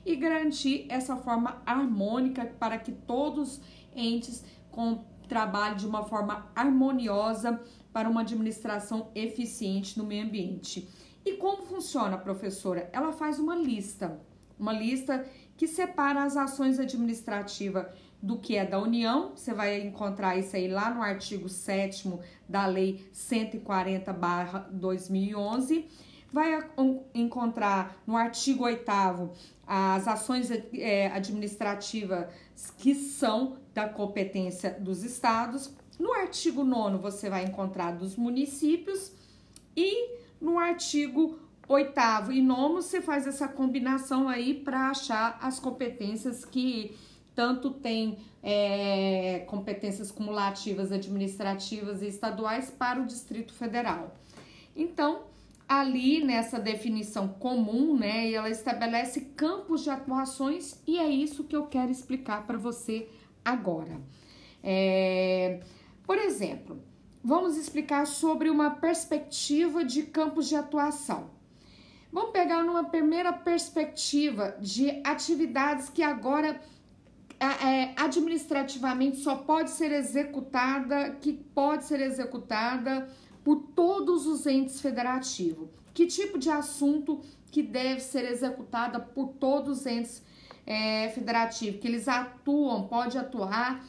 e 0.05 0.14
garantir 0.14 0.85
essa 0.90 1.16
forma 1.16 1.62
harmônica 1.64 2.44
para 2.61 2.77
que 2.77 2.92
todos 2.92 3.62
entes 3.97 4.44
trabalhem 5.27 5.79
de 5.79 5.87
uma 5.87 6.03
forma 6.03 6.51
harmoniosa 6.55 7.62
para 7.94 8.11
uma 8.11 8.20
administração 8.20 9.11
eficiente 9.14 9.97
no 9.97 10.05
meio 10.05 10.27
ambiente. 10.27 10.87
E 11.25 11.33
como 11.38 11.64
funciona, 11.64 12.18
professora? 12.18 12.90
Ela 12.92 13.11
faz 13.11 13.38
uma 13.38 13.57
lista, 13.57 14.20
uma 14.59 14.75
lista 14.75 15.27
que 15.57 15.69
separa 15.69 16.25
as 16.25 16.37
ações 16.37 16.79
administrativas 16.79 17.87
do 18.23 18.38
que 18.38 18.57
é 18.57 18.64
da 18.64 18.81
União. 18.81 19.33
Você 19.37 19.53
vai 19.53 19.83
encontrar 19.83 20.38
isso 20.38 20.57
aí 20.57 20.67
lá 20.67 20.88
no 20.93 21.03
artigo 21.03 21.49
7 21.49 22.19
da 22.49 22.67
Lei 22.67 23.07
140/2011. 23.12 25.85
Vai 26.33 26.67
encontrar 27.14 27.97
no 28.07 28.17
artigo 28.17 28.64
8 28.64 28.90
as 29.67 30.07
ações 30.09 30.51
é, 30.51 31.09
administrativas 31.09 32.29
que 32.79 32.95
são 32.95 33.59
da 33.73 33.88
competência 33.88 34.77
dos 34.81 35.05
estados. 35.05 35.73
No 35.99 36.12
artigo 36.12 36.64
9 36.64 36.99
você 36.99 37.31
vai 37.31 37.45
encontrar 37.45 37.93
dos 37.93 38.17
municípios 38.17 39.12
e 39.77 40.19
no 40.40 40.59
artigo 40.59 41.38
oitavo 41.68 42.33
e 42.33 42.42
nono 42.42 42.83
você 42.83 43.00
faz 43.00 43.27
essa 43.27 43.48
combinação 43.48 44.29
aí 44.29 44.55
para 44.55 44.90
achar 44.90 45.38
as 45.40 45.59
competências 45.59 46.44
que 46.44 46.96
tanto 47.35 47.70
tem 47.70 48.18
é, 48.42 49.44
competências 49.48 50.11
cumulativas 50.11 50.92
administrativas 50.92 52.03
e 52.03 52.07
estaduais 52.07 52.70
para 52.70 53.00
o 53.00 53.07
Distrito 53.07 53.53
Federal. 53.53 54.14
Então, 54.77 55.22
ali 55.68 56.22
nessa 56.22 56.59
definição 56.61 57.29
comum, 57.29 57.96
né, 57.96 58.31
ela 58.31 58.50
estabelece 58.50 59.22
campos 59.37 59.83
de 59.83 59.90
atuações 59.90 60.81
e 60.87 60.98
é 60.98 61.09
isso 61.09 61.44
que 61.44 61.57
eu 61.57 61.66
quero 61.66 61.90
explicar 61.90 62.46
para 62.46 62.59
você 62.59 63.09
agora. 63.44 64.00
É, 64.62 65.61
por 66.05 66.18
exemplo, 66.18 66.81
vamos 67.22 67.57
explicar 67.57 68.07
sobre 68.07 68.48
uma 68.48 68.70
perspectiva 68.70 69.85
de 69.85 70.05
campos 70.05 70.48
de 70.48 70.55
atuação. 70.55 71.34
Vamos 72.14 72.31
pegar 72.31 72.62
numa 72.62 72.85
primeira 72.85 73.33
perspectiva 73.33 74.57
de 74.61 75.03
atividades 75.03 75.88
que 75.88 76.00
agora 76.00 76.61
é, 77.40 77.92
administrativamente 77.96 79.16
só 79.16 79.35
pode 79.35 79.70
ser 79.70 79.90
executada, 79.90 81.11
que 81.20 81.33
pode 81.33 81.87
ser 81.87 82.00
executada 82.00 83.09
por 83.42 83.57
todos 83.74 84.29
os 84.29 84.46
entes 84.46 84.81
federativos. 84.81 85.68
Que 85.92 86.07
tipo 86.07 86.38
de 86.38 86.48
assunto 86.50 87.20
que 87.50 87.64
deve 87.64 87.98
ser 87.98 88.31
executada 88.31 89.00
por 89.00 89.31
todos 89.31 89.81
os 89.81 89.87
entes 89.87 90.22
é, 90.64 91.09
federativos, 91.09 91.81
que 91.81 91.88
eles 91.88 92.07
atuam, 92.07 92.87
pode 92.87 93.18
atuar 93.18 93.85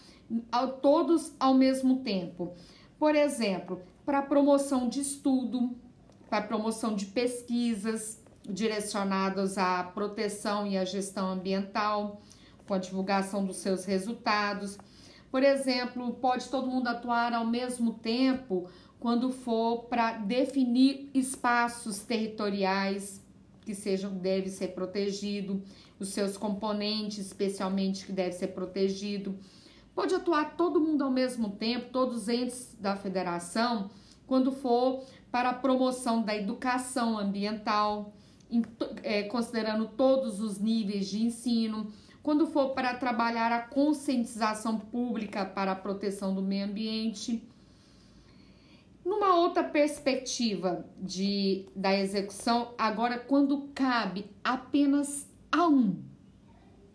ao, 0.51 0.79
todos 0.79 1.31
ao 1.39 1.53
mesmo 1.53 1.99
tempo. 1.99 2.55
Por 2.97 3.15
exemplo, 3.15 3.83
para 4.03 4.23
promoção 4.23 4.89
de 4.89 5.01
estudo, 5.01 5.75
para 6.29 6.45
promoção 6.45 6.95
de 6.95 7.05
pesquisas 7.05 8.21
direcionadas 8.43 9.57
à 9.57 9.83
proteção 9.83 10.67
e 10.67 10.77
à 10.77 10.85
gestão 10.85 11.29
ambiental, 11.29 12.21
com 12.67 12.73
a 12.73 12.77
divulgação 12.77 13.45
dos 13.45 13.57
seus 13.57 13.85
resultados. 13.85 14.77
Por 15.31 15.43
exemplo, 15.43 16.13
pode 16.13 16.47
todo 16.49 16.67
mundo 16.67 16.87
atuar 16.87 17.33
ao 17.33 17.45
mesmo 17.45 17.93
tempo 17.93 18.69
quando 18.99 19.31
for 19.31 19.83
para 19.83 20.13
definir 20.13 21.09
espaços 21.13 21.99
territoriais 21.99 23.21
que 23.65 23.73
sejam 23.73 24.15
deve 24.15 24.49
ser 24.49 24.69
protegido, 24.69 25.63
os 25.99 26.09
seus 26.09 26.37
componentes, 26.37 27.25
especialmente 27.25 28.05
que 28.05 28.11
deve 28.11 28.33
ser 28.33 28.49
protegido. 28.49 29.37
Pode 29.93 30.13
atuar 30.13 30.55
todo 30.55 30.79
mundo 30.79 31.03
ao 31.03 31.11
mesmo 31.11 31.49
tempo, 31.51 31.89
todos 31.91 32.23
os 32.23 32.29
entes 32.29 32.75
da 32.79 32.95
federação, 32.95 33.89
quando 34.27 34.51
for 34.51 35.03
para 35.35 35.49
a 35.49 35.53
promoção 35.53 36.23
da 36.23 36.33
educação 36.33 37.17
ambiental, 37.17 38.13
é, 39.03 39.23
considerando 39.23 39.85
todos 39.85 40.39
os 40.39 40.59
níveis 40.59 41.09
de 41.09 41.21
ensino, 41.21 41.91
quando 42.23 42.47
for 42.47 42.69
para 42.69 42.95
trabalhar 42.95 43.51
a 43.51 43.59
conscientização 43.59 44.79
pública 44.79 45.43
para 45.43 45.73
a 45.73 45.75
proteção 45.75 46.33
do 46.33 46.41
meio 46.41 46.63
ambiente. 46.63 47.45
Numa 49.03 49.35
outra 49.35 49.61
perspectiva 49.61 50.85
de, 50.97 51.65
da 51.75 51.93
execução, 51.93 52.73
agora 52.77 53.19
quando 53.19 53.71
cabe 53.75 54.31
apenas 54.41 55.27
a 55.51 55.67
um, 55.67 56.01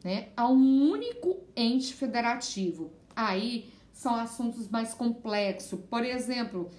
né, 0.03 0.31
a 0.35 0.49
um 0.49 0.91
único 0.91 1.41
ente 1.55 1.93
federativo, 1.93 2.91
aí 3.15 3.71
são 3.93 4.15
assuntos 4.15 4.67
mais 4.67 4.95
complexos. 4.95 5.79
Por 5.91 6.03
exemplo, 6.03 6.71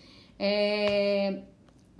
é, 0.44 1.44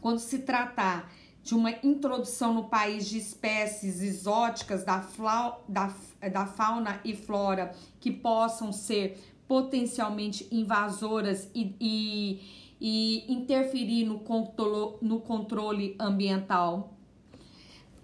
quando 0.02 0.20
se 0.20 0.40
tratar 0.40 1.12
de 1.44 1.56
uma 1.56 1.72
introdução 1.84 2.54
no 2.54 2.66
país 2.66 3.08
de 3.08 3.18
espécies 3.18 4.02
exóticas 4.02 4.84
da, 4.84 5.02
flau, 5.02 5.64
da, 5.68 5.94
da 6.32 6.46
fauna 6.46 7.00
e 7.06 7.16
flora 7.16 7.74
que 8.00 8.12
possam 8.12 8.74
ser 8.74 9.18
potencialmente 9.48 10.48
invasoras 10.52 11.50
e, 11.56 11.76
e 11.80 12.62
e 12.82 13.32
interferir 13.32 14.06
no 14.06 14.20
controle, 14.20 14.98
no 15.04 15.20
controle 15.20 15.96
ambiental. 16.00 16.98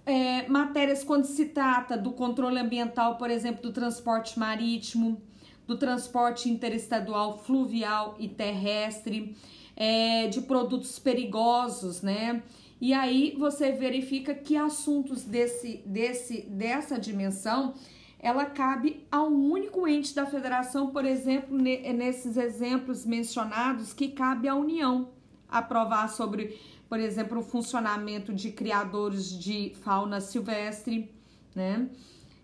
É, 0.05 0.47
matérias 0.47 1.03
quando 1.03 1.25
se 1.25 1.47
trata 1.47 1.97
do 1.97 2.11
controle 2.11 2.59
ambiental, 2.59 3.17
por 3.17 3.31
exemplo, 3.31 3.63
do 3.63 3.73
transporte 3.73 4.37
marítimo, 4.37 5.19
do 5.65 5.77
transporte 5.77 6.47
interestadual 6.47 7.39
fluvial 7.39 8.15
e 8.19 8.29
terrestre, 8.29 9.35
é, 9.77 10.27
de 10.27 10.41
produtos 10.41 10.97
perigosos, 10.97 12.01
né? 12.01 12.41
E 12.81 12.93
aí 12.93 13.35
você 13.37 13.71
verifica 13.71 14.33
que 14.33 14.57
assuntos 14.57 15.23
desse, 15.23 15.83
desse, 15.85 16.41
dessa 16.41 16.99
dimensão 16.99 17.75
ela 18.19 18.45
cabe 18.45 19.05
a 19.11 19.21
um 19.21 19.51
único 19.51 19.87
ente 19.87 20.13
da 20.15 20.25
federação, 20.25 20.87
por 20.87 21.05
exemplo, 21.05 21.55
nesses 21.55 22.35
exemplos 22.35 23.05
mencionados, 23.05 23.93
que 23.93 24.09
cabe 24.09 24.47
à 24.47 24.55
União 24.55 25.09
aprovar 25.47 26.09
sobre, 26.09 26.59
por 26.89 26.99
exemplo, 26.99 27.39
o 27.39 27.43
funcionamento 27.43 28.33
de 28.33 28.51
criadores 28.51 29.29
de 29.29 29.73
fauna 29.83 30.19
silvestre, 30.19 31.11
né? 31.55 31.87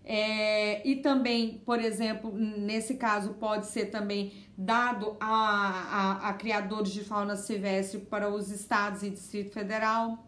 É, 0.05 0.85
e 0.87 0.97
também, 0.97 1.61
por 1.65 1.79
exemplo, 1.79 2.31
nesse 2.35 2.95
caso, 2.95 3.35
pode 3.35 3.67
ser 3.67 3.85
também 3.85 4.33
dado 4.57 5.15
a, 5.19 5.29
a, 5.29 6.29
a 6.29 6.33
criadores 6.33 6.91
de 6.91 7.03
fauna 7.03 7.37
silvestre 7.37 7.99
para 7.99 8.29
os 8.29 8.51
estados 8.51 9.01
e 9.01 9.09
Distrito 9.09 9.53
Federal. 9.53 10.27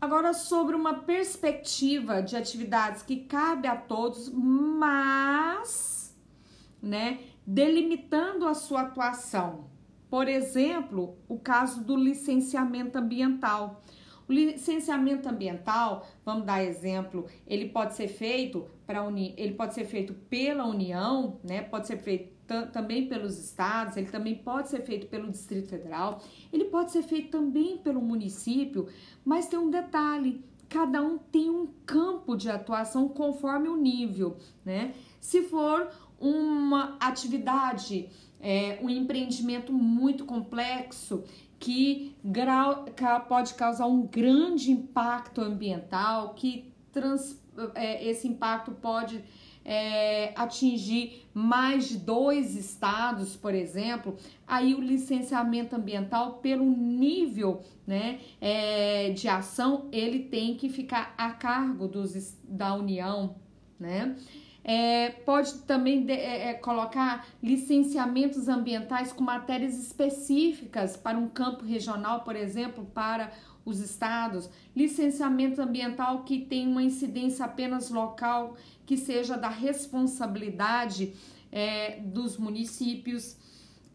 Agora, 0.00 0.32
sobre 0.32 0.74
uma 0.74 0.94
perspectiva 0.94 2.22
de 2.22 2.34
atividades 2.34 3.02
que 3.02 3.16
cabe 3.16 3.68
a 3.68 3.76
todos, 3.76 4.30
mas, 4.30 6.16
né, 6.82 7.20
delimitando 7.46 8.48
a 8.48 8.54
sua 8.54 8.80
atuação. 8.80 9.68
Por 10.08 10.26
exemplo, 10.26 11.18
o 11.28 11.38
caso 11.38 11.84
do 11.84 11.96
licenciamento 11.96 12.98
ambiental. 12.98 13.82
O 14.30 14.32
licenciamento 14.32 15.28
ambiental, 15.28 16.06
vamos 16.24 16.46
dar 16.46 16.62
exemplo, 16.62 17.26
ele 17.44 17.68
pode 17.68 17.96
ser 17.96 18.06
feito 18.06 18.64
para 18.86 19.04
ele 19.36 19.54
pode 19.54 19.74
ser 19.74 19.84
feito 19.84 20.14
pela 20.14 20.64
União, 20.68 21.40
né? 21.42 21.62
Pode 21.62 21.88
ser 21.88 21.96
feito 21.96 22.30
também 22.72 23.08
pelos 23.08 23.36
estados, 23.44 23.96
ele 23.96 24.06
também 24.06 24.36
pode 24.36 24.68
ser 24.68 24.82
feito 24.82 25.08
pelo 25.08 25.28
Distrito 25.32 25.70
Federal, 25.70 26.22
ele 26.52 26.66
pode 26.66 26.92
ser 26.92 27.02
feito 27.02 27.32
também 27.32 27.78
pelo 27.78 28.00
município, 28.00 28.86
mas 29.24 29.48
tem 29.48 29.58
um 29.58 29.68
detalhe: 29.68 30.44
cada 30.68 31.02
um 31.02 31.18
tem 31.18 31.50
um 31.50 31.66
campo 31.84 32.36
de 32.36 32.48
atuação 32.48 33.08
conforme 33.08 33.68
o 33.68 33.74
nível, 33.74 34.36
né? 34.64 34.94
Se 35.20 35.42
for 35.42 35.90
uma 36.20 36.96
atividade, 37.00 38.08
é, 38.38 38.78
um 38.80 38.88
empreendimento 38.88 39.72
muito 39.72 40.24
complexo 40.24 41.24
que 41.60 42.16
pode 43.28 43.54
causar 43.54 43.86
um 43.86 44.06
grande 44.06 44.72
impacto 44.72 45.42
ambiental, 45.42 46.32
que 46.34 46.72
trans, 46.90 47.38
é, 47.74 48.08
esse 48.08 48.26
impacto 48.26 48.72
pode 48.72 49.22
é, 49.62 50.32
atingir 50.34 51.28
mais 51.34 51.90
de 51.90 51.98
dois 51.98 52.56
estados, 52.56 53.36
por 53.36 53.54
exemplo, 53.54 54.16
aí 54.46 54.74
o 54.74 54.80
licenciamento 54.80 55.76
ambiental, 55.76 56.38
pelo 56.38 56.64
nível 56.64 57.60
né, 57.86 58.20
é, 58.40 59.10
de 59.10 59.28
ação, 59.28 59.86
ele 59.92 60.20
tem 60.20 60.54
que 60.54 60.70
ficar 60.70 61.14
a 61.16 61.30
cargo 61.30 61.86
dos, 61.86 62.38
da 62.42 62.74
União, 62.74 63.36
né? 63.78 64.16
É, 64.62 65.10
pode 65.24 65.54
também 65.60 66.04
de, 66.04 66.12
é, 66.12 66.50
é, 66.50 66.54
colocar 66.54 67.26
licenciamentos 67.42 68.48
ambientais 68.48 69.12
com 69.12 69.24
matérias 69.24 69.78
específicas 69.78 70.96
para 70.96 71.16
um 71.16 71.28
campo 71.28 71.64
regional, 71.64 72.22
por 72.22 72.36
exemplo, 72.36 72.84
para 72.84 73.32
os 73.64 73.80
estados, 73.80 74.50
licenciamento 74.74 75.60
ambiental 75.60 76.24
que 76.24 76.40
tem 76.40 76.66
uma 76.66 76.82
incidência 76.82 77.44
apenas 77.44 77.90
local, 77.90 78.56
que 78.84 78.96
seja 78.96 79.36
da 79.36 79.48
responsabilidade 79.48 81.14
é, 81.52 82.00
dos 82.00 82.36
municípios, 82.36 83.36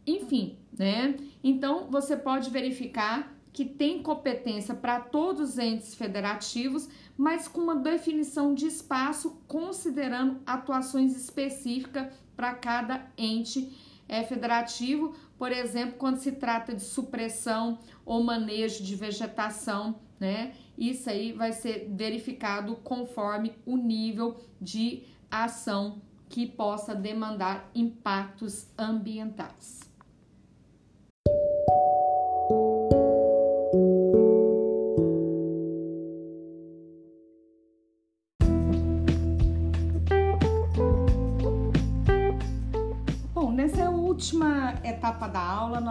enfim, 0.06 0.58
né? 0.78 1.16
Então 1.44 1.88
você 1.90 2.16
pode 2.16 2.50
verificar 2.50 3.36
que 3.56 3.64
tem 3.64 4.04
competência 4.04 4.76
para 4.76 5.00
todos 5.00 5.52
os 5.52 5.58
entes 5.58 5.96
federativos, 5.96 6.90
mas 7.18 7.48
com 7.48 7.62
uma 7.62 7.76
definição 7.76 8.54
de 8.54 8.68
espaço 8.68 9.42
considerando 9.48 10.42
atuações 10.46 11.16
específicas 11.16 12.08
para 12.36 12.54
cada 12.54 13.06
ente 13.18 13.76
é, 14.08 14.24
federativo, 14.24 15.16
por 15.38 15.52
exemplo, 15.52 15.96
quando 15.98 16.18
se 16.18 16.34
trata 16.34 16.74
de 16.74 16.82
supressão 16.82 17.80
ou 18.06 18.24
manejo 18.24 18.84
de 18.84 18.96
vegetação, 18.96 20.00
né? 20.20 20.54
Isso 20.78 21.10
aí 21.10 21.32
vai 21.32 21.52
ser 21.52 21.90
verificado 21.94 22.76
conforme 22.78 23.54
o 23.66 23.78
nível 23.78 24.38
de 24.62 25.04
ação 25.32 26.02
que 26.30 26.46
possa 26.46 26.94
demandar 26.94 27.70
impactos 27.74 28.68
ambientais. 28.78 29.85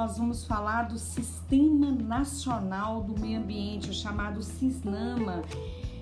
Nós 0.05 0.19
vamos 0.19 0.45
falar 0.45 0.83
do 0.83 0.99
Sistema 0.99 1.90
Nacional 1.90 3.03
do 3.03 3.19
Meio 3.19 3.40
Ambiente, 3.40 3.88
o 3.88 3.93
chamado 3.95 4.43
SISNAMA. 4.43 5.43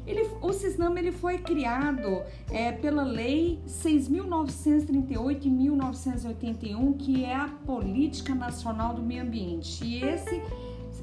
Ele, 0.05 0.29
o 0.41 0.53
SISNAMA 0.53 0.99
ele 0.99 1.13
foi 1.13 1.39
criado 1.39 2.25
é, 2.51 2.73
pela 2.73 3.05
Lei 3.05 3.63
6.938 3.65 5.45
e 5.45 5.51
1981, 5.51 6.95
que 6.95 7.25
é 7.25 7.37
a 7.37 7.47
Política 7.47 8.35
Nacional 8.35 8.93
do 8.93 9.03
Meio 9.03 9.23
Ambiente. 9.23 9.85
E 9.85 10.03
esse, 10.03 10.43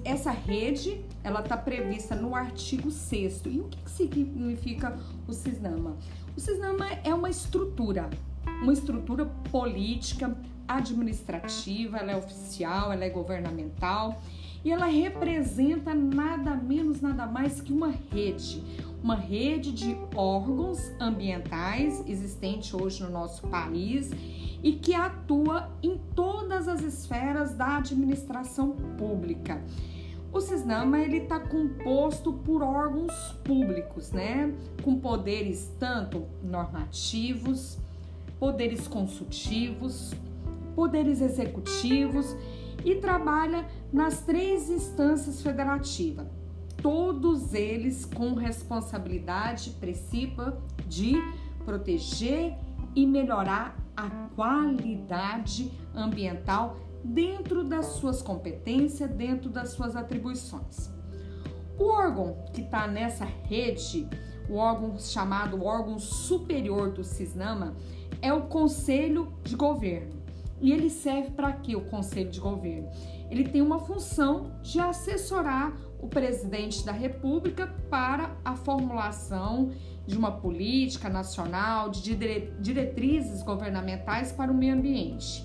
essa 0.04 0.32
rede 0.32 1.00
ela 1.24 1.40
está 1.40 1.56
prevista 1.56 2.16
no 2.16 2.36
artigo 2.36 2.92
6 2.92 3.44
E 3.46 3.62
o 3.62 3.64
que, 3.70 3.78
que 3.78 3.92
significa 3.92 5.00
o 5.26 5.32
SISNAMA? 5.32 5.96
O 6.36 6.40
SISNAMA 6.42 6.86
é 7.06 7.16
uma 7.16 7.30
estrutura, 7.30 8.10
uma 8.62 8.74
estrutura 8.74 9.26
política 9.50 10.38
administrativa, 10.70 11.98
ela 11.98 12.12
é 12.12 12.16
oficial, 12.16 12.94
ela 12.94 13.04
é 13.04 13.10
governamental 13.10 14.22
e 14.64 14.72
ela 14.72 14.86
representa 14.86 15.94
nada 15.94 16.56
menos, 16.56 17.02
nada 17.02 17.26
mais 17.26 17.60
que 17.60 17.74
uma 17.74 17.92
rede, 18.14 18.64
uma 19.02 19.16
rede 19.16 19.72
de 19.72 19.98
órgãos 20.16 20.80
ambientais 21.00 22.04
existente 22.08 22.76
hoje 22.76 23.02
no 23.02 23.10
nosso 23.10 23.48
país 23.48 24.12
e 24.62 24.74
que 24.74 24.94
atua 24.94 25.70
em 25.82 25.98
todas 26.16 26.68
as 26.68 26.82
esferas 26.82 27.56
da 27.56 27.78
administração 27.78 28.72
pública. 28.98 29.64
O 30.32 30.40
Cisnama 30.40 31.00
ele 31.00 31.18
está 31.18 31.40
composto 31.40 32.34
por 32.34 32.62
órgãos 32.62 33.14
públicos, 33.44 34.12
né, 34.12 34.54
com 34.84 35.00
poderes 35.00 35.72
tanto 35.80 36.28
normativos, 36.44 37.80
poderes 38.40 38.88
consultivos, 38.88 40.14
poderes 40.80 41.20
executivos 41.20 42.38
e 42.86 42.96
trabalha 42.96 43.68
nas 43.92 44.22
três 44.22 44.70
instâncias 44.70 45.42
federativas. 45.42 46.26
Todos 46.82 47.54
eles 47.54 48.06
com 48.06 48.34
responsabilidade 48.34 49.72
principal 49.72 50.62
de 50.88 51.16
proteger 51.66 52.56
e 52.96 53.06
melhorar 53.06 53.78
a 53.94 54.10
qualidade 54.34 55.70
ambiental 55.94 56.78
dentro 57.04 57.66
das 57.66 57.88
suas 57.88 58.22
competências, 58.22 59.12
dentro 59.12 59.50
das 59.50 59.72
suas 59.72 59.98
atribuições. 59.98 60.90
O 61.78 61.90
órgão 61.90 62.38
que 62.54 62.62
está 62.62 62.88
nessa 62.88 63.26
rede, 63.26 64.08
o 64.50 64.56
órgão 64.56 64.98
chamado 64.98 65.62
órgão 65.62 66.00
superior 66.00 66.90
do 66.90 67.04
CISNAMA, 67.04 67.76
é 68.22 68.32
o 68.32 68.44
Conselho 68.44 69.34
de 69.44 69.58
Governo. 69.58 70.19
E 70.62 70.72
ele 70.72 70.90
serve 70.90 71.32
para 71.32 71.54
quê, 71.54 71.76
o 71.76 71.82
Conselho 71.82 72.30
de 72.30 72.40
Governo? 72.40 72.90
Ele 73.30 73.44
tem 73.48 73.62
uma 73.62 73.80
função 73.80 74.52
de 74.62 74.80
assessorar 74.80 75.78
o 76.02 76.08
presidente 76.08 76.86
da 76.86 76.92
República 76.92 77.68
para 77.90 78.36
a 78.44 78.56
formulação 78.56 79.72
de 80.08 80.18
uma 80.18 80.32
política 80.32 81.08
nacional, 81.10 81.90
de 81.90 82.16
diretrizes 82.60 83.44
governamentais 83.44 84.32
para 84.32 84.52
o 84.52 84.56
meio 84.56 84.74
ambiente. 84.74 85.44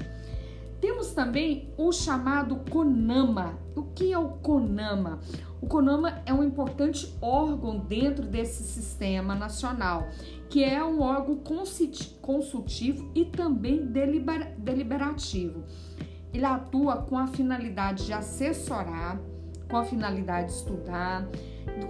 Temos 0.81 1.12
também 1.12 1.72
o 1.77 1.92
chamado 1.92 2.57
CONAMA. 2.70 3.59
Que 3.94 4.12
é 4.12 4.18
o 4.18 4.28
CONAMA? 4.28 5.20
O 5.61 5.66
CONAMA 5.66 6.22
é 6.26 6.35
um 6.35 6.42
importante 6.42 7.14
órgão 7.20 7.78
dentro 7.78 8.26
desse 8.26 8.64
sistema 8.64 9.35
nacional 9.35 10.09
que 10.54 10.62
é 10.62 10.85
um 10.85 11.02
órgão 11.02 11.37
consultivo 12.20 13.11
e 13.12 13.24
também 13.24 13.85
deliberativo. 14.57 15.64
Ele 16.33 16.44
atua 16.44 16.98
com 16.98 17.18
a 17.18 17.26
finalidade 17.26 18.07
de 18.07 18.12
assessorar, 18.12 19.20
com 19.68 19.76
a 19.76 19.85
finalidade 19.85 20.52
de 20.52 20.59
estudar, 20.59 21.28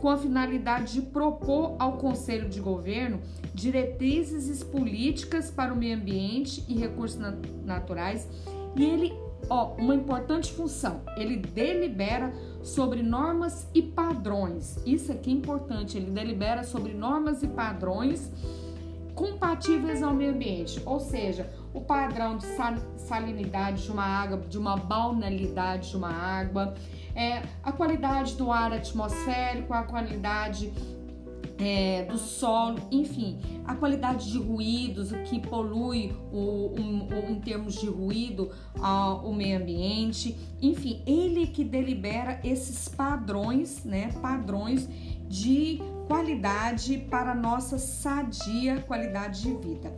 com 0.00 0.08
a 0.08 0.16
finalidade 0.16 0.94
de 0.94 1.02
propor 1.02 1.76
ao 1.78 1.98
Conselho 1.98 2.48
de 2.48 2.58
Governo 2.58 3.20
diretrizes 3.52 4.62
políticas 4.62 5.50
para 5.50 5.72
o 5.72 5.76
meio 5.76 5.96
ambiente 5.96 6.64
e 6.66 6.74
recursos 6.74 7.20
naturais. 7.66 8.26
E 8.74 8.82
ele, 8.82 9.12
ó, 9.48 9.74
uma 9.78 9.94
importante 9.94 10.52
função, 10.52 11.02
ele 11.16 11.36
delibera 11.36 12.32
sobre 12.62 13.02
normas 13.02 13.68
e 13.74 13.82
padrões. 13.82 14.78
Isso 14.84 15.12
aqui 15.12 15.30
é 15.30 15.34
importante, 15.34 15.96
ele 15.96 16.10
delibera 16.10 16.64
sobre 16.64 16.92
normas 16.92 17.42
e 17.42 17.48
padrões 17.48 18.30
compatíveis 19.14 20.02
ao 20.02 20.12
meio 20.12 20.32
ambiente, 20.32 20.82
ou 20.84 20.98
seja, 20.98 21.48
o 21.72 21.80
padrão 21.80 22.36
de 22.36 22.46
salinidade 22.96 23.84
de 23.84 23.90
uma 23.90 24.04
água, 24.04 24.38
de 24.38 24.58
uma 24.58 24.76
balneabilidade 24.76 25.90
de 25.90 25.96
uma 25.96 26.10
água, 26.10 26.74
é, 27.14 27.42
a 27.62 27.70
qualidade 27.70 28.34
do 28.34 28.50
ar 28.50 28.72
atmosférico, 28.72 29.72
a 29.72 29.84
qualidade 29.84 30.72
é, 31.58 32.04
do 32.04 32.18
solo, 32.18 32.78
enfim, 32.90 33.38
a 33.64 33.74
qualidade 33.74 34.30
de 34.30 34.38
ruídos, 34.38 35.12
o 35.12 35.22
que 35.22 35.40
polui 35.40 36.14
o, 36.32 36.74
o, 36.74 37.30
em 37.30 37.40
termos 37.40 37.74
de 37.80 37.86
ruído 37.86 38.50
o 39.22 39.32
meio 39.32 39.58
ambiente, 39.58 40.36
enfim, 40.60 41.02
ele 41.06 41.46
que 41.46 41.64
delibera 41.64 42.40
esses 42.44 42.88
padrões, 42.88 43.84
né, 43.84 44.12
padrões 44.20 44.88
de 45.28 45.80
qualidade 46.06 46.98
para 47.10 47.32
a 47.32 47.34
nossa 47.34 47.78
sadia 47.78 48.80
qualidade 48.82 49.42
de 49.42 49.54
vida. 49.54 49.92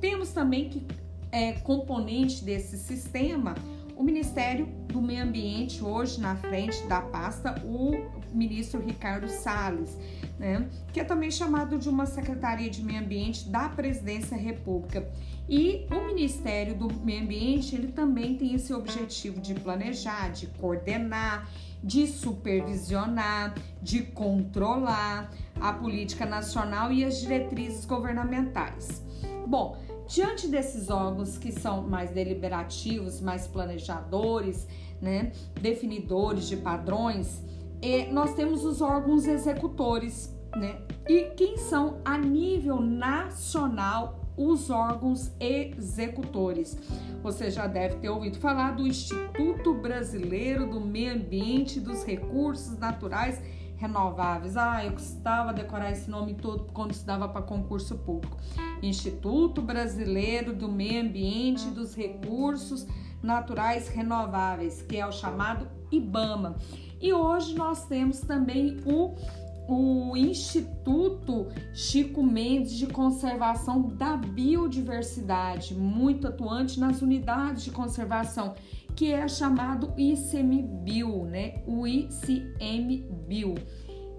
Temos 0.00 0.30
também 0.30 0.68
que 0.68 0.86
é, 1.32 1.52
componente 1.52 2.44
desse 2.44 2.76
sistema 2.76 3.54
o 4.00 4.02
Ministério 4.02 4.66
do 4.88 5.02
Meio 5.02 5.22
Ambiente, 5.22 5.84
hoje 5.84 6.18
na 6.18 6.34
frente 6.34 6.82
da 6.86 7.02
pasta, 7.02 7.62
o 7.62 7.92
ministro 8.32 8.80
Ricardo 8.80 9.28
Salles, 9.28 9.94
né, 10.40 10.66
que 10.90 10.98
é 10.98 11.04
também 11.04 11.30
chamado 11.30 11.78
de 11.78 11.86
uma 11.86 12.06
Secretaria 12.06 12.70
de 12.70 12.82
Meio 12.82 13.00
Ambiente 13.00 13.46
da 13.50 13.68
Presidência 13.68 14.38
da 14.38 14.42
República. 14.42 15.06
E 15.46 15.86
o 15.90 16.06
Ministério 16.06 16.74
do 16.74 16.90
Meio 17.04 17.24
Ambiente, 17.24 17.76
ele 17.76 17.88
também 17.88 18.38
tem 18.38 18.54
esse 18.54 18.72
objetivo 18.72 19.38
de 19.38 19.52
planejar, 19.52 20.30
de 20.30 20.46
coordenar, 20.46 21.46
de 21.84 22.06
supervisionar, 22.06 23.54
de 23.82 24.02
controlar 24.02 25.30
a 25.60 25.74
política 25.74 26.24
nacional 26.24 26.90
e 26.90 27.04
as 27.04 27.20
diretrizes 27.20 27.84
governamentais. 27.84 29.02
Bom, 29.46 29.76
diante 30.08 30.48
desses 30.48 30.88
órgãos 30.88 31.36
que 31.36 31.52
são 31.52 31.86
mais 31.86 32.12
deliberativos, 32.12 33.20
mais 33.20 33.46
planejadores, 33.46 34.66
né, 35.02 35.32
definidores 35.60 36.48
de 36.48 36.56
padrões, 36.56 37.42
eh, 37.82 38.08
nós 38.12 38.34
temos 38.34 38.64
os 38.64 38.80
órgãos 38.80 39.26
executores, 39.26 40.34
né? 40.56 40.82
E 41.08 41.30
quem 41.36 41.56
são 41.56 42.00
a 42.04 42.16
nível 42.18 42.80
nacional 42.80 44.20
os 44.36 44.70
órgãos 44.70 45.30
executores. 45.38 46.78
Você 47.22 47.50
já 47.50 47.66
deve 47.66 47.96
ter 47.96 48.08
ouvido 48.08 48.38
falar 48.38 48.70
do 48.72 48.86
Instituto 48.86 49.74
Brasileiro 49.74 50.66
do 50.66 50.80
Meio 50.80 51.14
Ambiente 51.14 51.78
e 51.78 51.80
dos 51.80 52.04
Recursos 52.04 52.78
Naturais 52.78 53.40
Renováveis. 53.76 54.56
Ah, 54.56 54.84
eu 54.84 54.92
custava 54.92 55.52
decorar 55.52 55.90
esse 55.92 56.08
nome 56.08 56.34
todo 56.34 56.72
quando 56.72 56.92
estudava 56.92 57.28
para 57.28 57.42
concurso 57.42 57.98
público. 57.98 58.36
Instituto 58.82 59.60
Brasileiro 59.60 60.54
do 60.54 60.70
Meio 60.70 61.02
Ambiente 61.02 61.68
e 61.68 61.70
dos 61.70 61.94
Recursos 61.94 62.86
Naturais 63.22 63.88
Renováveis, 63.88 64.80
que 64.80 64.96
é 64.96 65.06
o 65.06 65.12
chamado 65.12 65.68
IBAMA. 65.92 66.56
E 67.00 67.12
hoje 67.12 67.54
nós 67.54 67.86
temos 67.86 68.20
também 68.20 68.76
o 68.84 69.14
o 69.70 70.16
Instituto 70.16 71.46
Chico 71.72 72.24
Mendes 72.24 72.72
de 72.72 72.88
Conservação 72.88 73.82
da 73.82 74.16
Biodiversidade, 74.16 75.76
muito 75.76 76.26
atuante 76.26 76.80
nas 76.80 77.00
unidades 77.02 77.62
de 77.62 77.70
conservação, 77.70 78.54
que 78.96 79.12
é 79.12 79.28
chamado 79.28 79.94
ICMBio, 79.96 81.24
né? 81.24 81.62
O 81.68 81.86
ICMBio. 81.86 83.54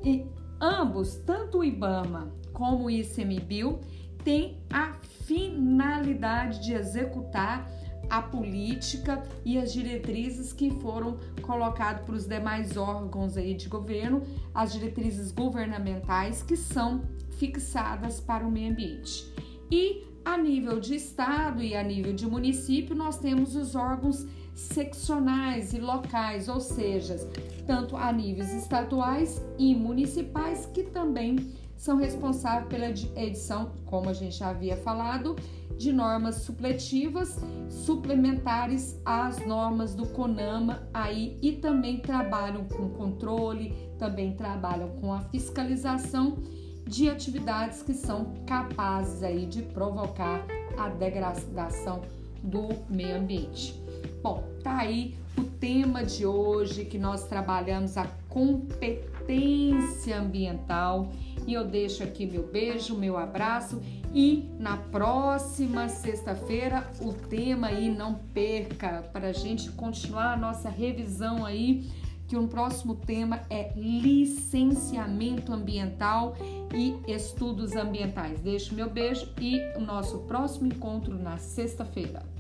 E 0.06 0.26
ambos, 0.62 1.18
tanto 1.18 1.60
o 1.60 1.64
IBAMA 1.66 2.32
como 2.54 2.86
o 2.86 2.90
ICMBio, 2.90 3.82
têm 4.24 4.58
a 4.72 4.94
finalidade 5.26 6.64
de 6.64 6.74
executar 6.74 7.70
a 8.10 8.22
política 8.22 9.24
e 9.46 9.58
as 9.58 9.72
diretrizes 9.72 10.52
que 10.54 10.70
foram 10.70 11.18
colocadas 11.42 12.06
para 12.06 12.16
os 12.16 12.26
demais 12.26 12.78
órgãos 12.78 13.38
aí 13.38 13.54
de 13.54 13.70
governo, 13.70 14.24
as 14.54 14.74
diretrizes 14.74 15.32
governamentais 15.32 16.44
que 16.44 16.56
são 16.56 17.04
fixadas 17.38 18.20
para 18.20 18.46
o 18.46 18.52
meio 18.52 18.72
ambiente. 18.72 19.26
E 19.72 20.04
a 20.24 20.38
nível 20.38 20.80
de 20.80 20.96
estado 20.96 21.64
e 21.64 21.76
a 21.76 21.84
nível 21.84 22.14
de 22.14 22.28
município, 22.28 22.96
nós 22.96 23.18
temos 23.18 23.56
os 23.56 23.76
órgãos 23.76 24.28
seccionais 24.54 25.74
e 25.74 25.80
locais, 25.80 26.48
ou 26.48 26.60
seja, 26.60 27.16
tanto 27.66 27.96
a 27.96 28.12
níveis 28.12 28.54
estaduais 28.54 29.42
e 29.58 29.74
municipais 29.74 30.66
que 30.68 30.84
também 30.84 31.38
são 31.82 31.98
responsáveis 31.98 32.68
pela 32.68 32.86
edição, 32.90 33.72
como 33.88 34.08
a 34.08 34.14
gente 34.14 34.38
já 34.38 34.50
havia 34.50 34.78
falado, 34.78 35.36
de 35.80 35.92
normas 35.92 36.36
supletivas 36.36 37.40
suplementares 37.72 39.02
às 39.04 39.44
normas 39.48 39.96
do 39.96 40.06
CONAMA 40.06 40.88
aí 40.94 41.40
e 41.42 41.54
também 41.54 41.98
trabalham 41.98 42.66
com 42.66 42.88
controle, 42.90 43.74
também 43.98 44.36
trabalham 44.36 44.90
com 45.02 45.12
a 45.12 45.22
fiscalização 45.22 46.38
de 46.86 47.10
atividades 47.10 47.82
que 47.82 47.96
são 47.96 48.32
capazes 48.46 49.24
aí 49.24 49.48
de 49.48 49.64
provocar 49.64 50.46
a 50.78 50.88
degradação 50.88 52.04
do 52.44 52.70
meio 52.92 53.18
ambiente. 53.18 53.74
Bom, 54.22 54.44
tá 54.64 54.78
aí 54.78 55.16
o 55.36 55.44
tema 55.44 56.04
de 56.04 56.28
hoje 56.28 56.86
que 56.86 57.00
nós 57.00 57.24
trabalhamos 57.24 57.98
a 57.98 58.06
competência 58.30 60.20
ambiental 60.20 61.10
e 61.48 61.54
eu 61.54 61.66
deixo 61.66 62.04
aqui 62.04 62.26
meu 62.26 62.48
beijo, 62.48 62.98
meu 62.98 63.18
abraço 63.18 63.82
e 64.14 64.50
na 64.60 64.78
próxima 64.78 65.88
sexta-feira 65.88 66.90
o 67.02 67.14
tema 67.14 67.68
aí 67.68 67.90
não 67.90 68.16
perca 68.16 69.04
para 69.14 69.30
a 69.30 69.34
gente 69.34 69.72
continuar 69.72 70.34
a 70.34 70.38
nossa 70.38 70.70
revisão 70.70 71.46
aí 71.46 71.90
que 72.32 72.38
o 72.38 72.48
próximo 72.48 72.96
tema 72.96 73.42
é 73.50 73.74
licenciamento 73.76 75.52
ambiental 75.52 76.34
e 76.74 76.96
estudos 77.12 77.76
ambientais. 77.76 78.40
Deixo 78.40 78.74
meu 78.74 78.90
beijo 78.90 79.28
e 79.38 79.60
o 79.76 79.82
nosso 79.82 80.20
próximo 80.20 80.68
encontro 80.68 81.14
na 81.14 81.38
sexta-feira. 81.38 82.31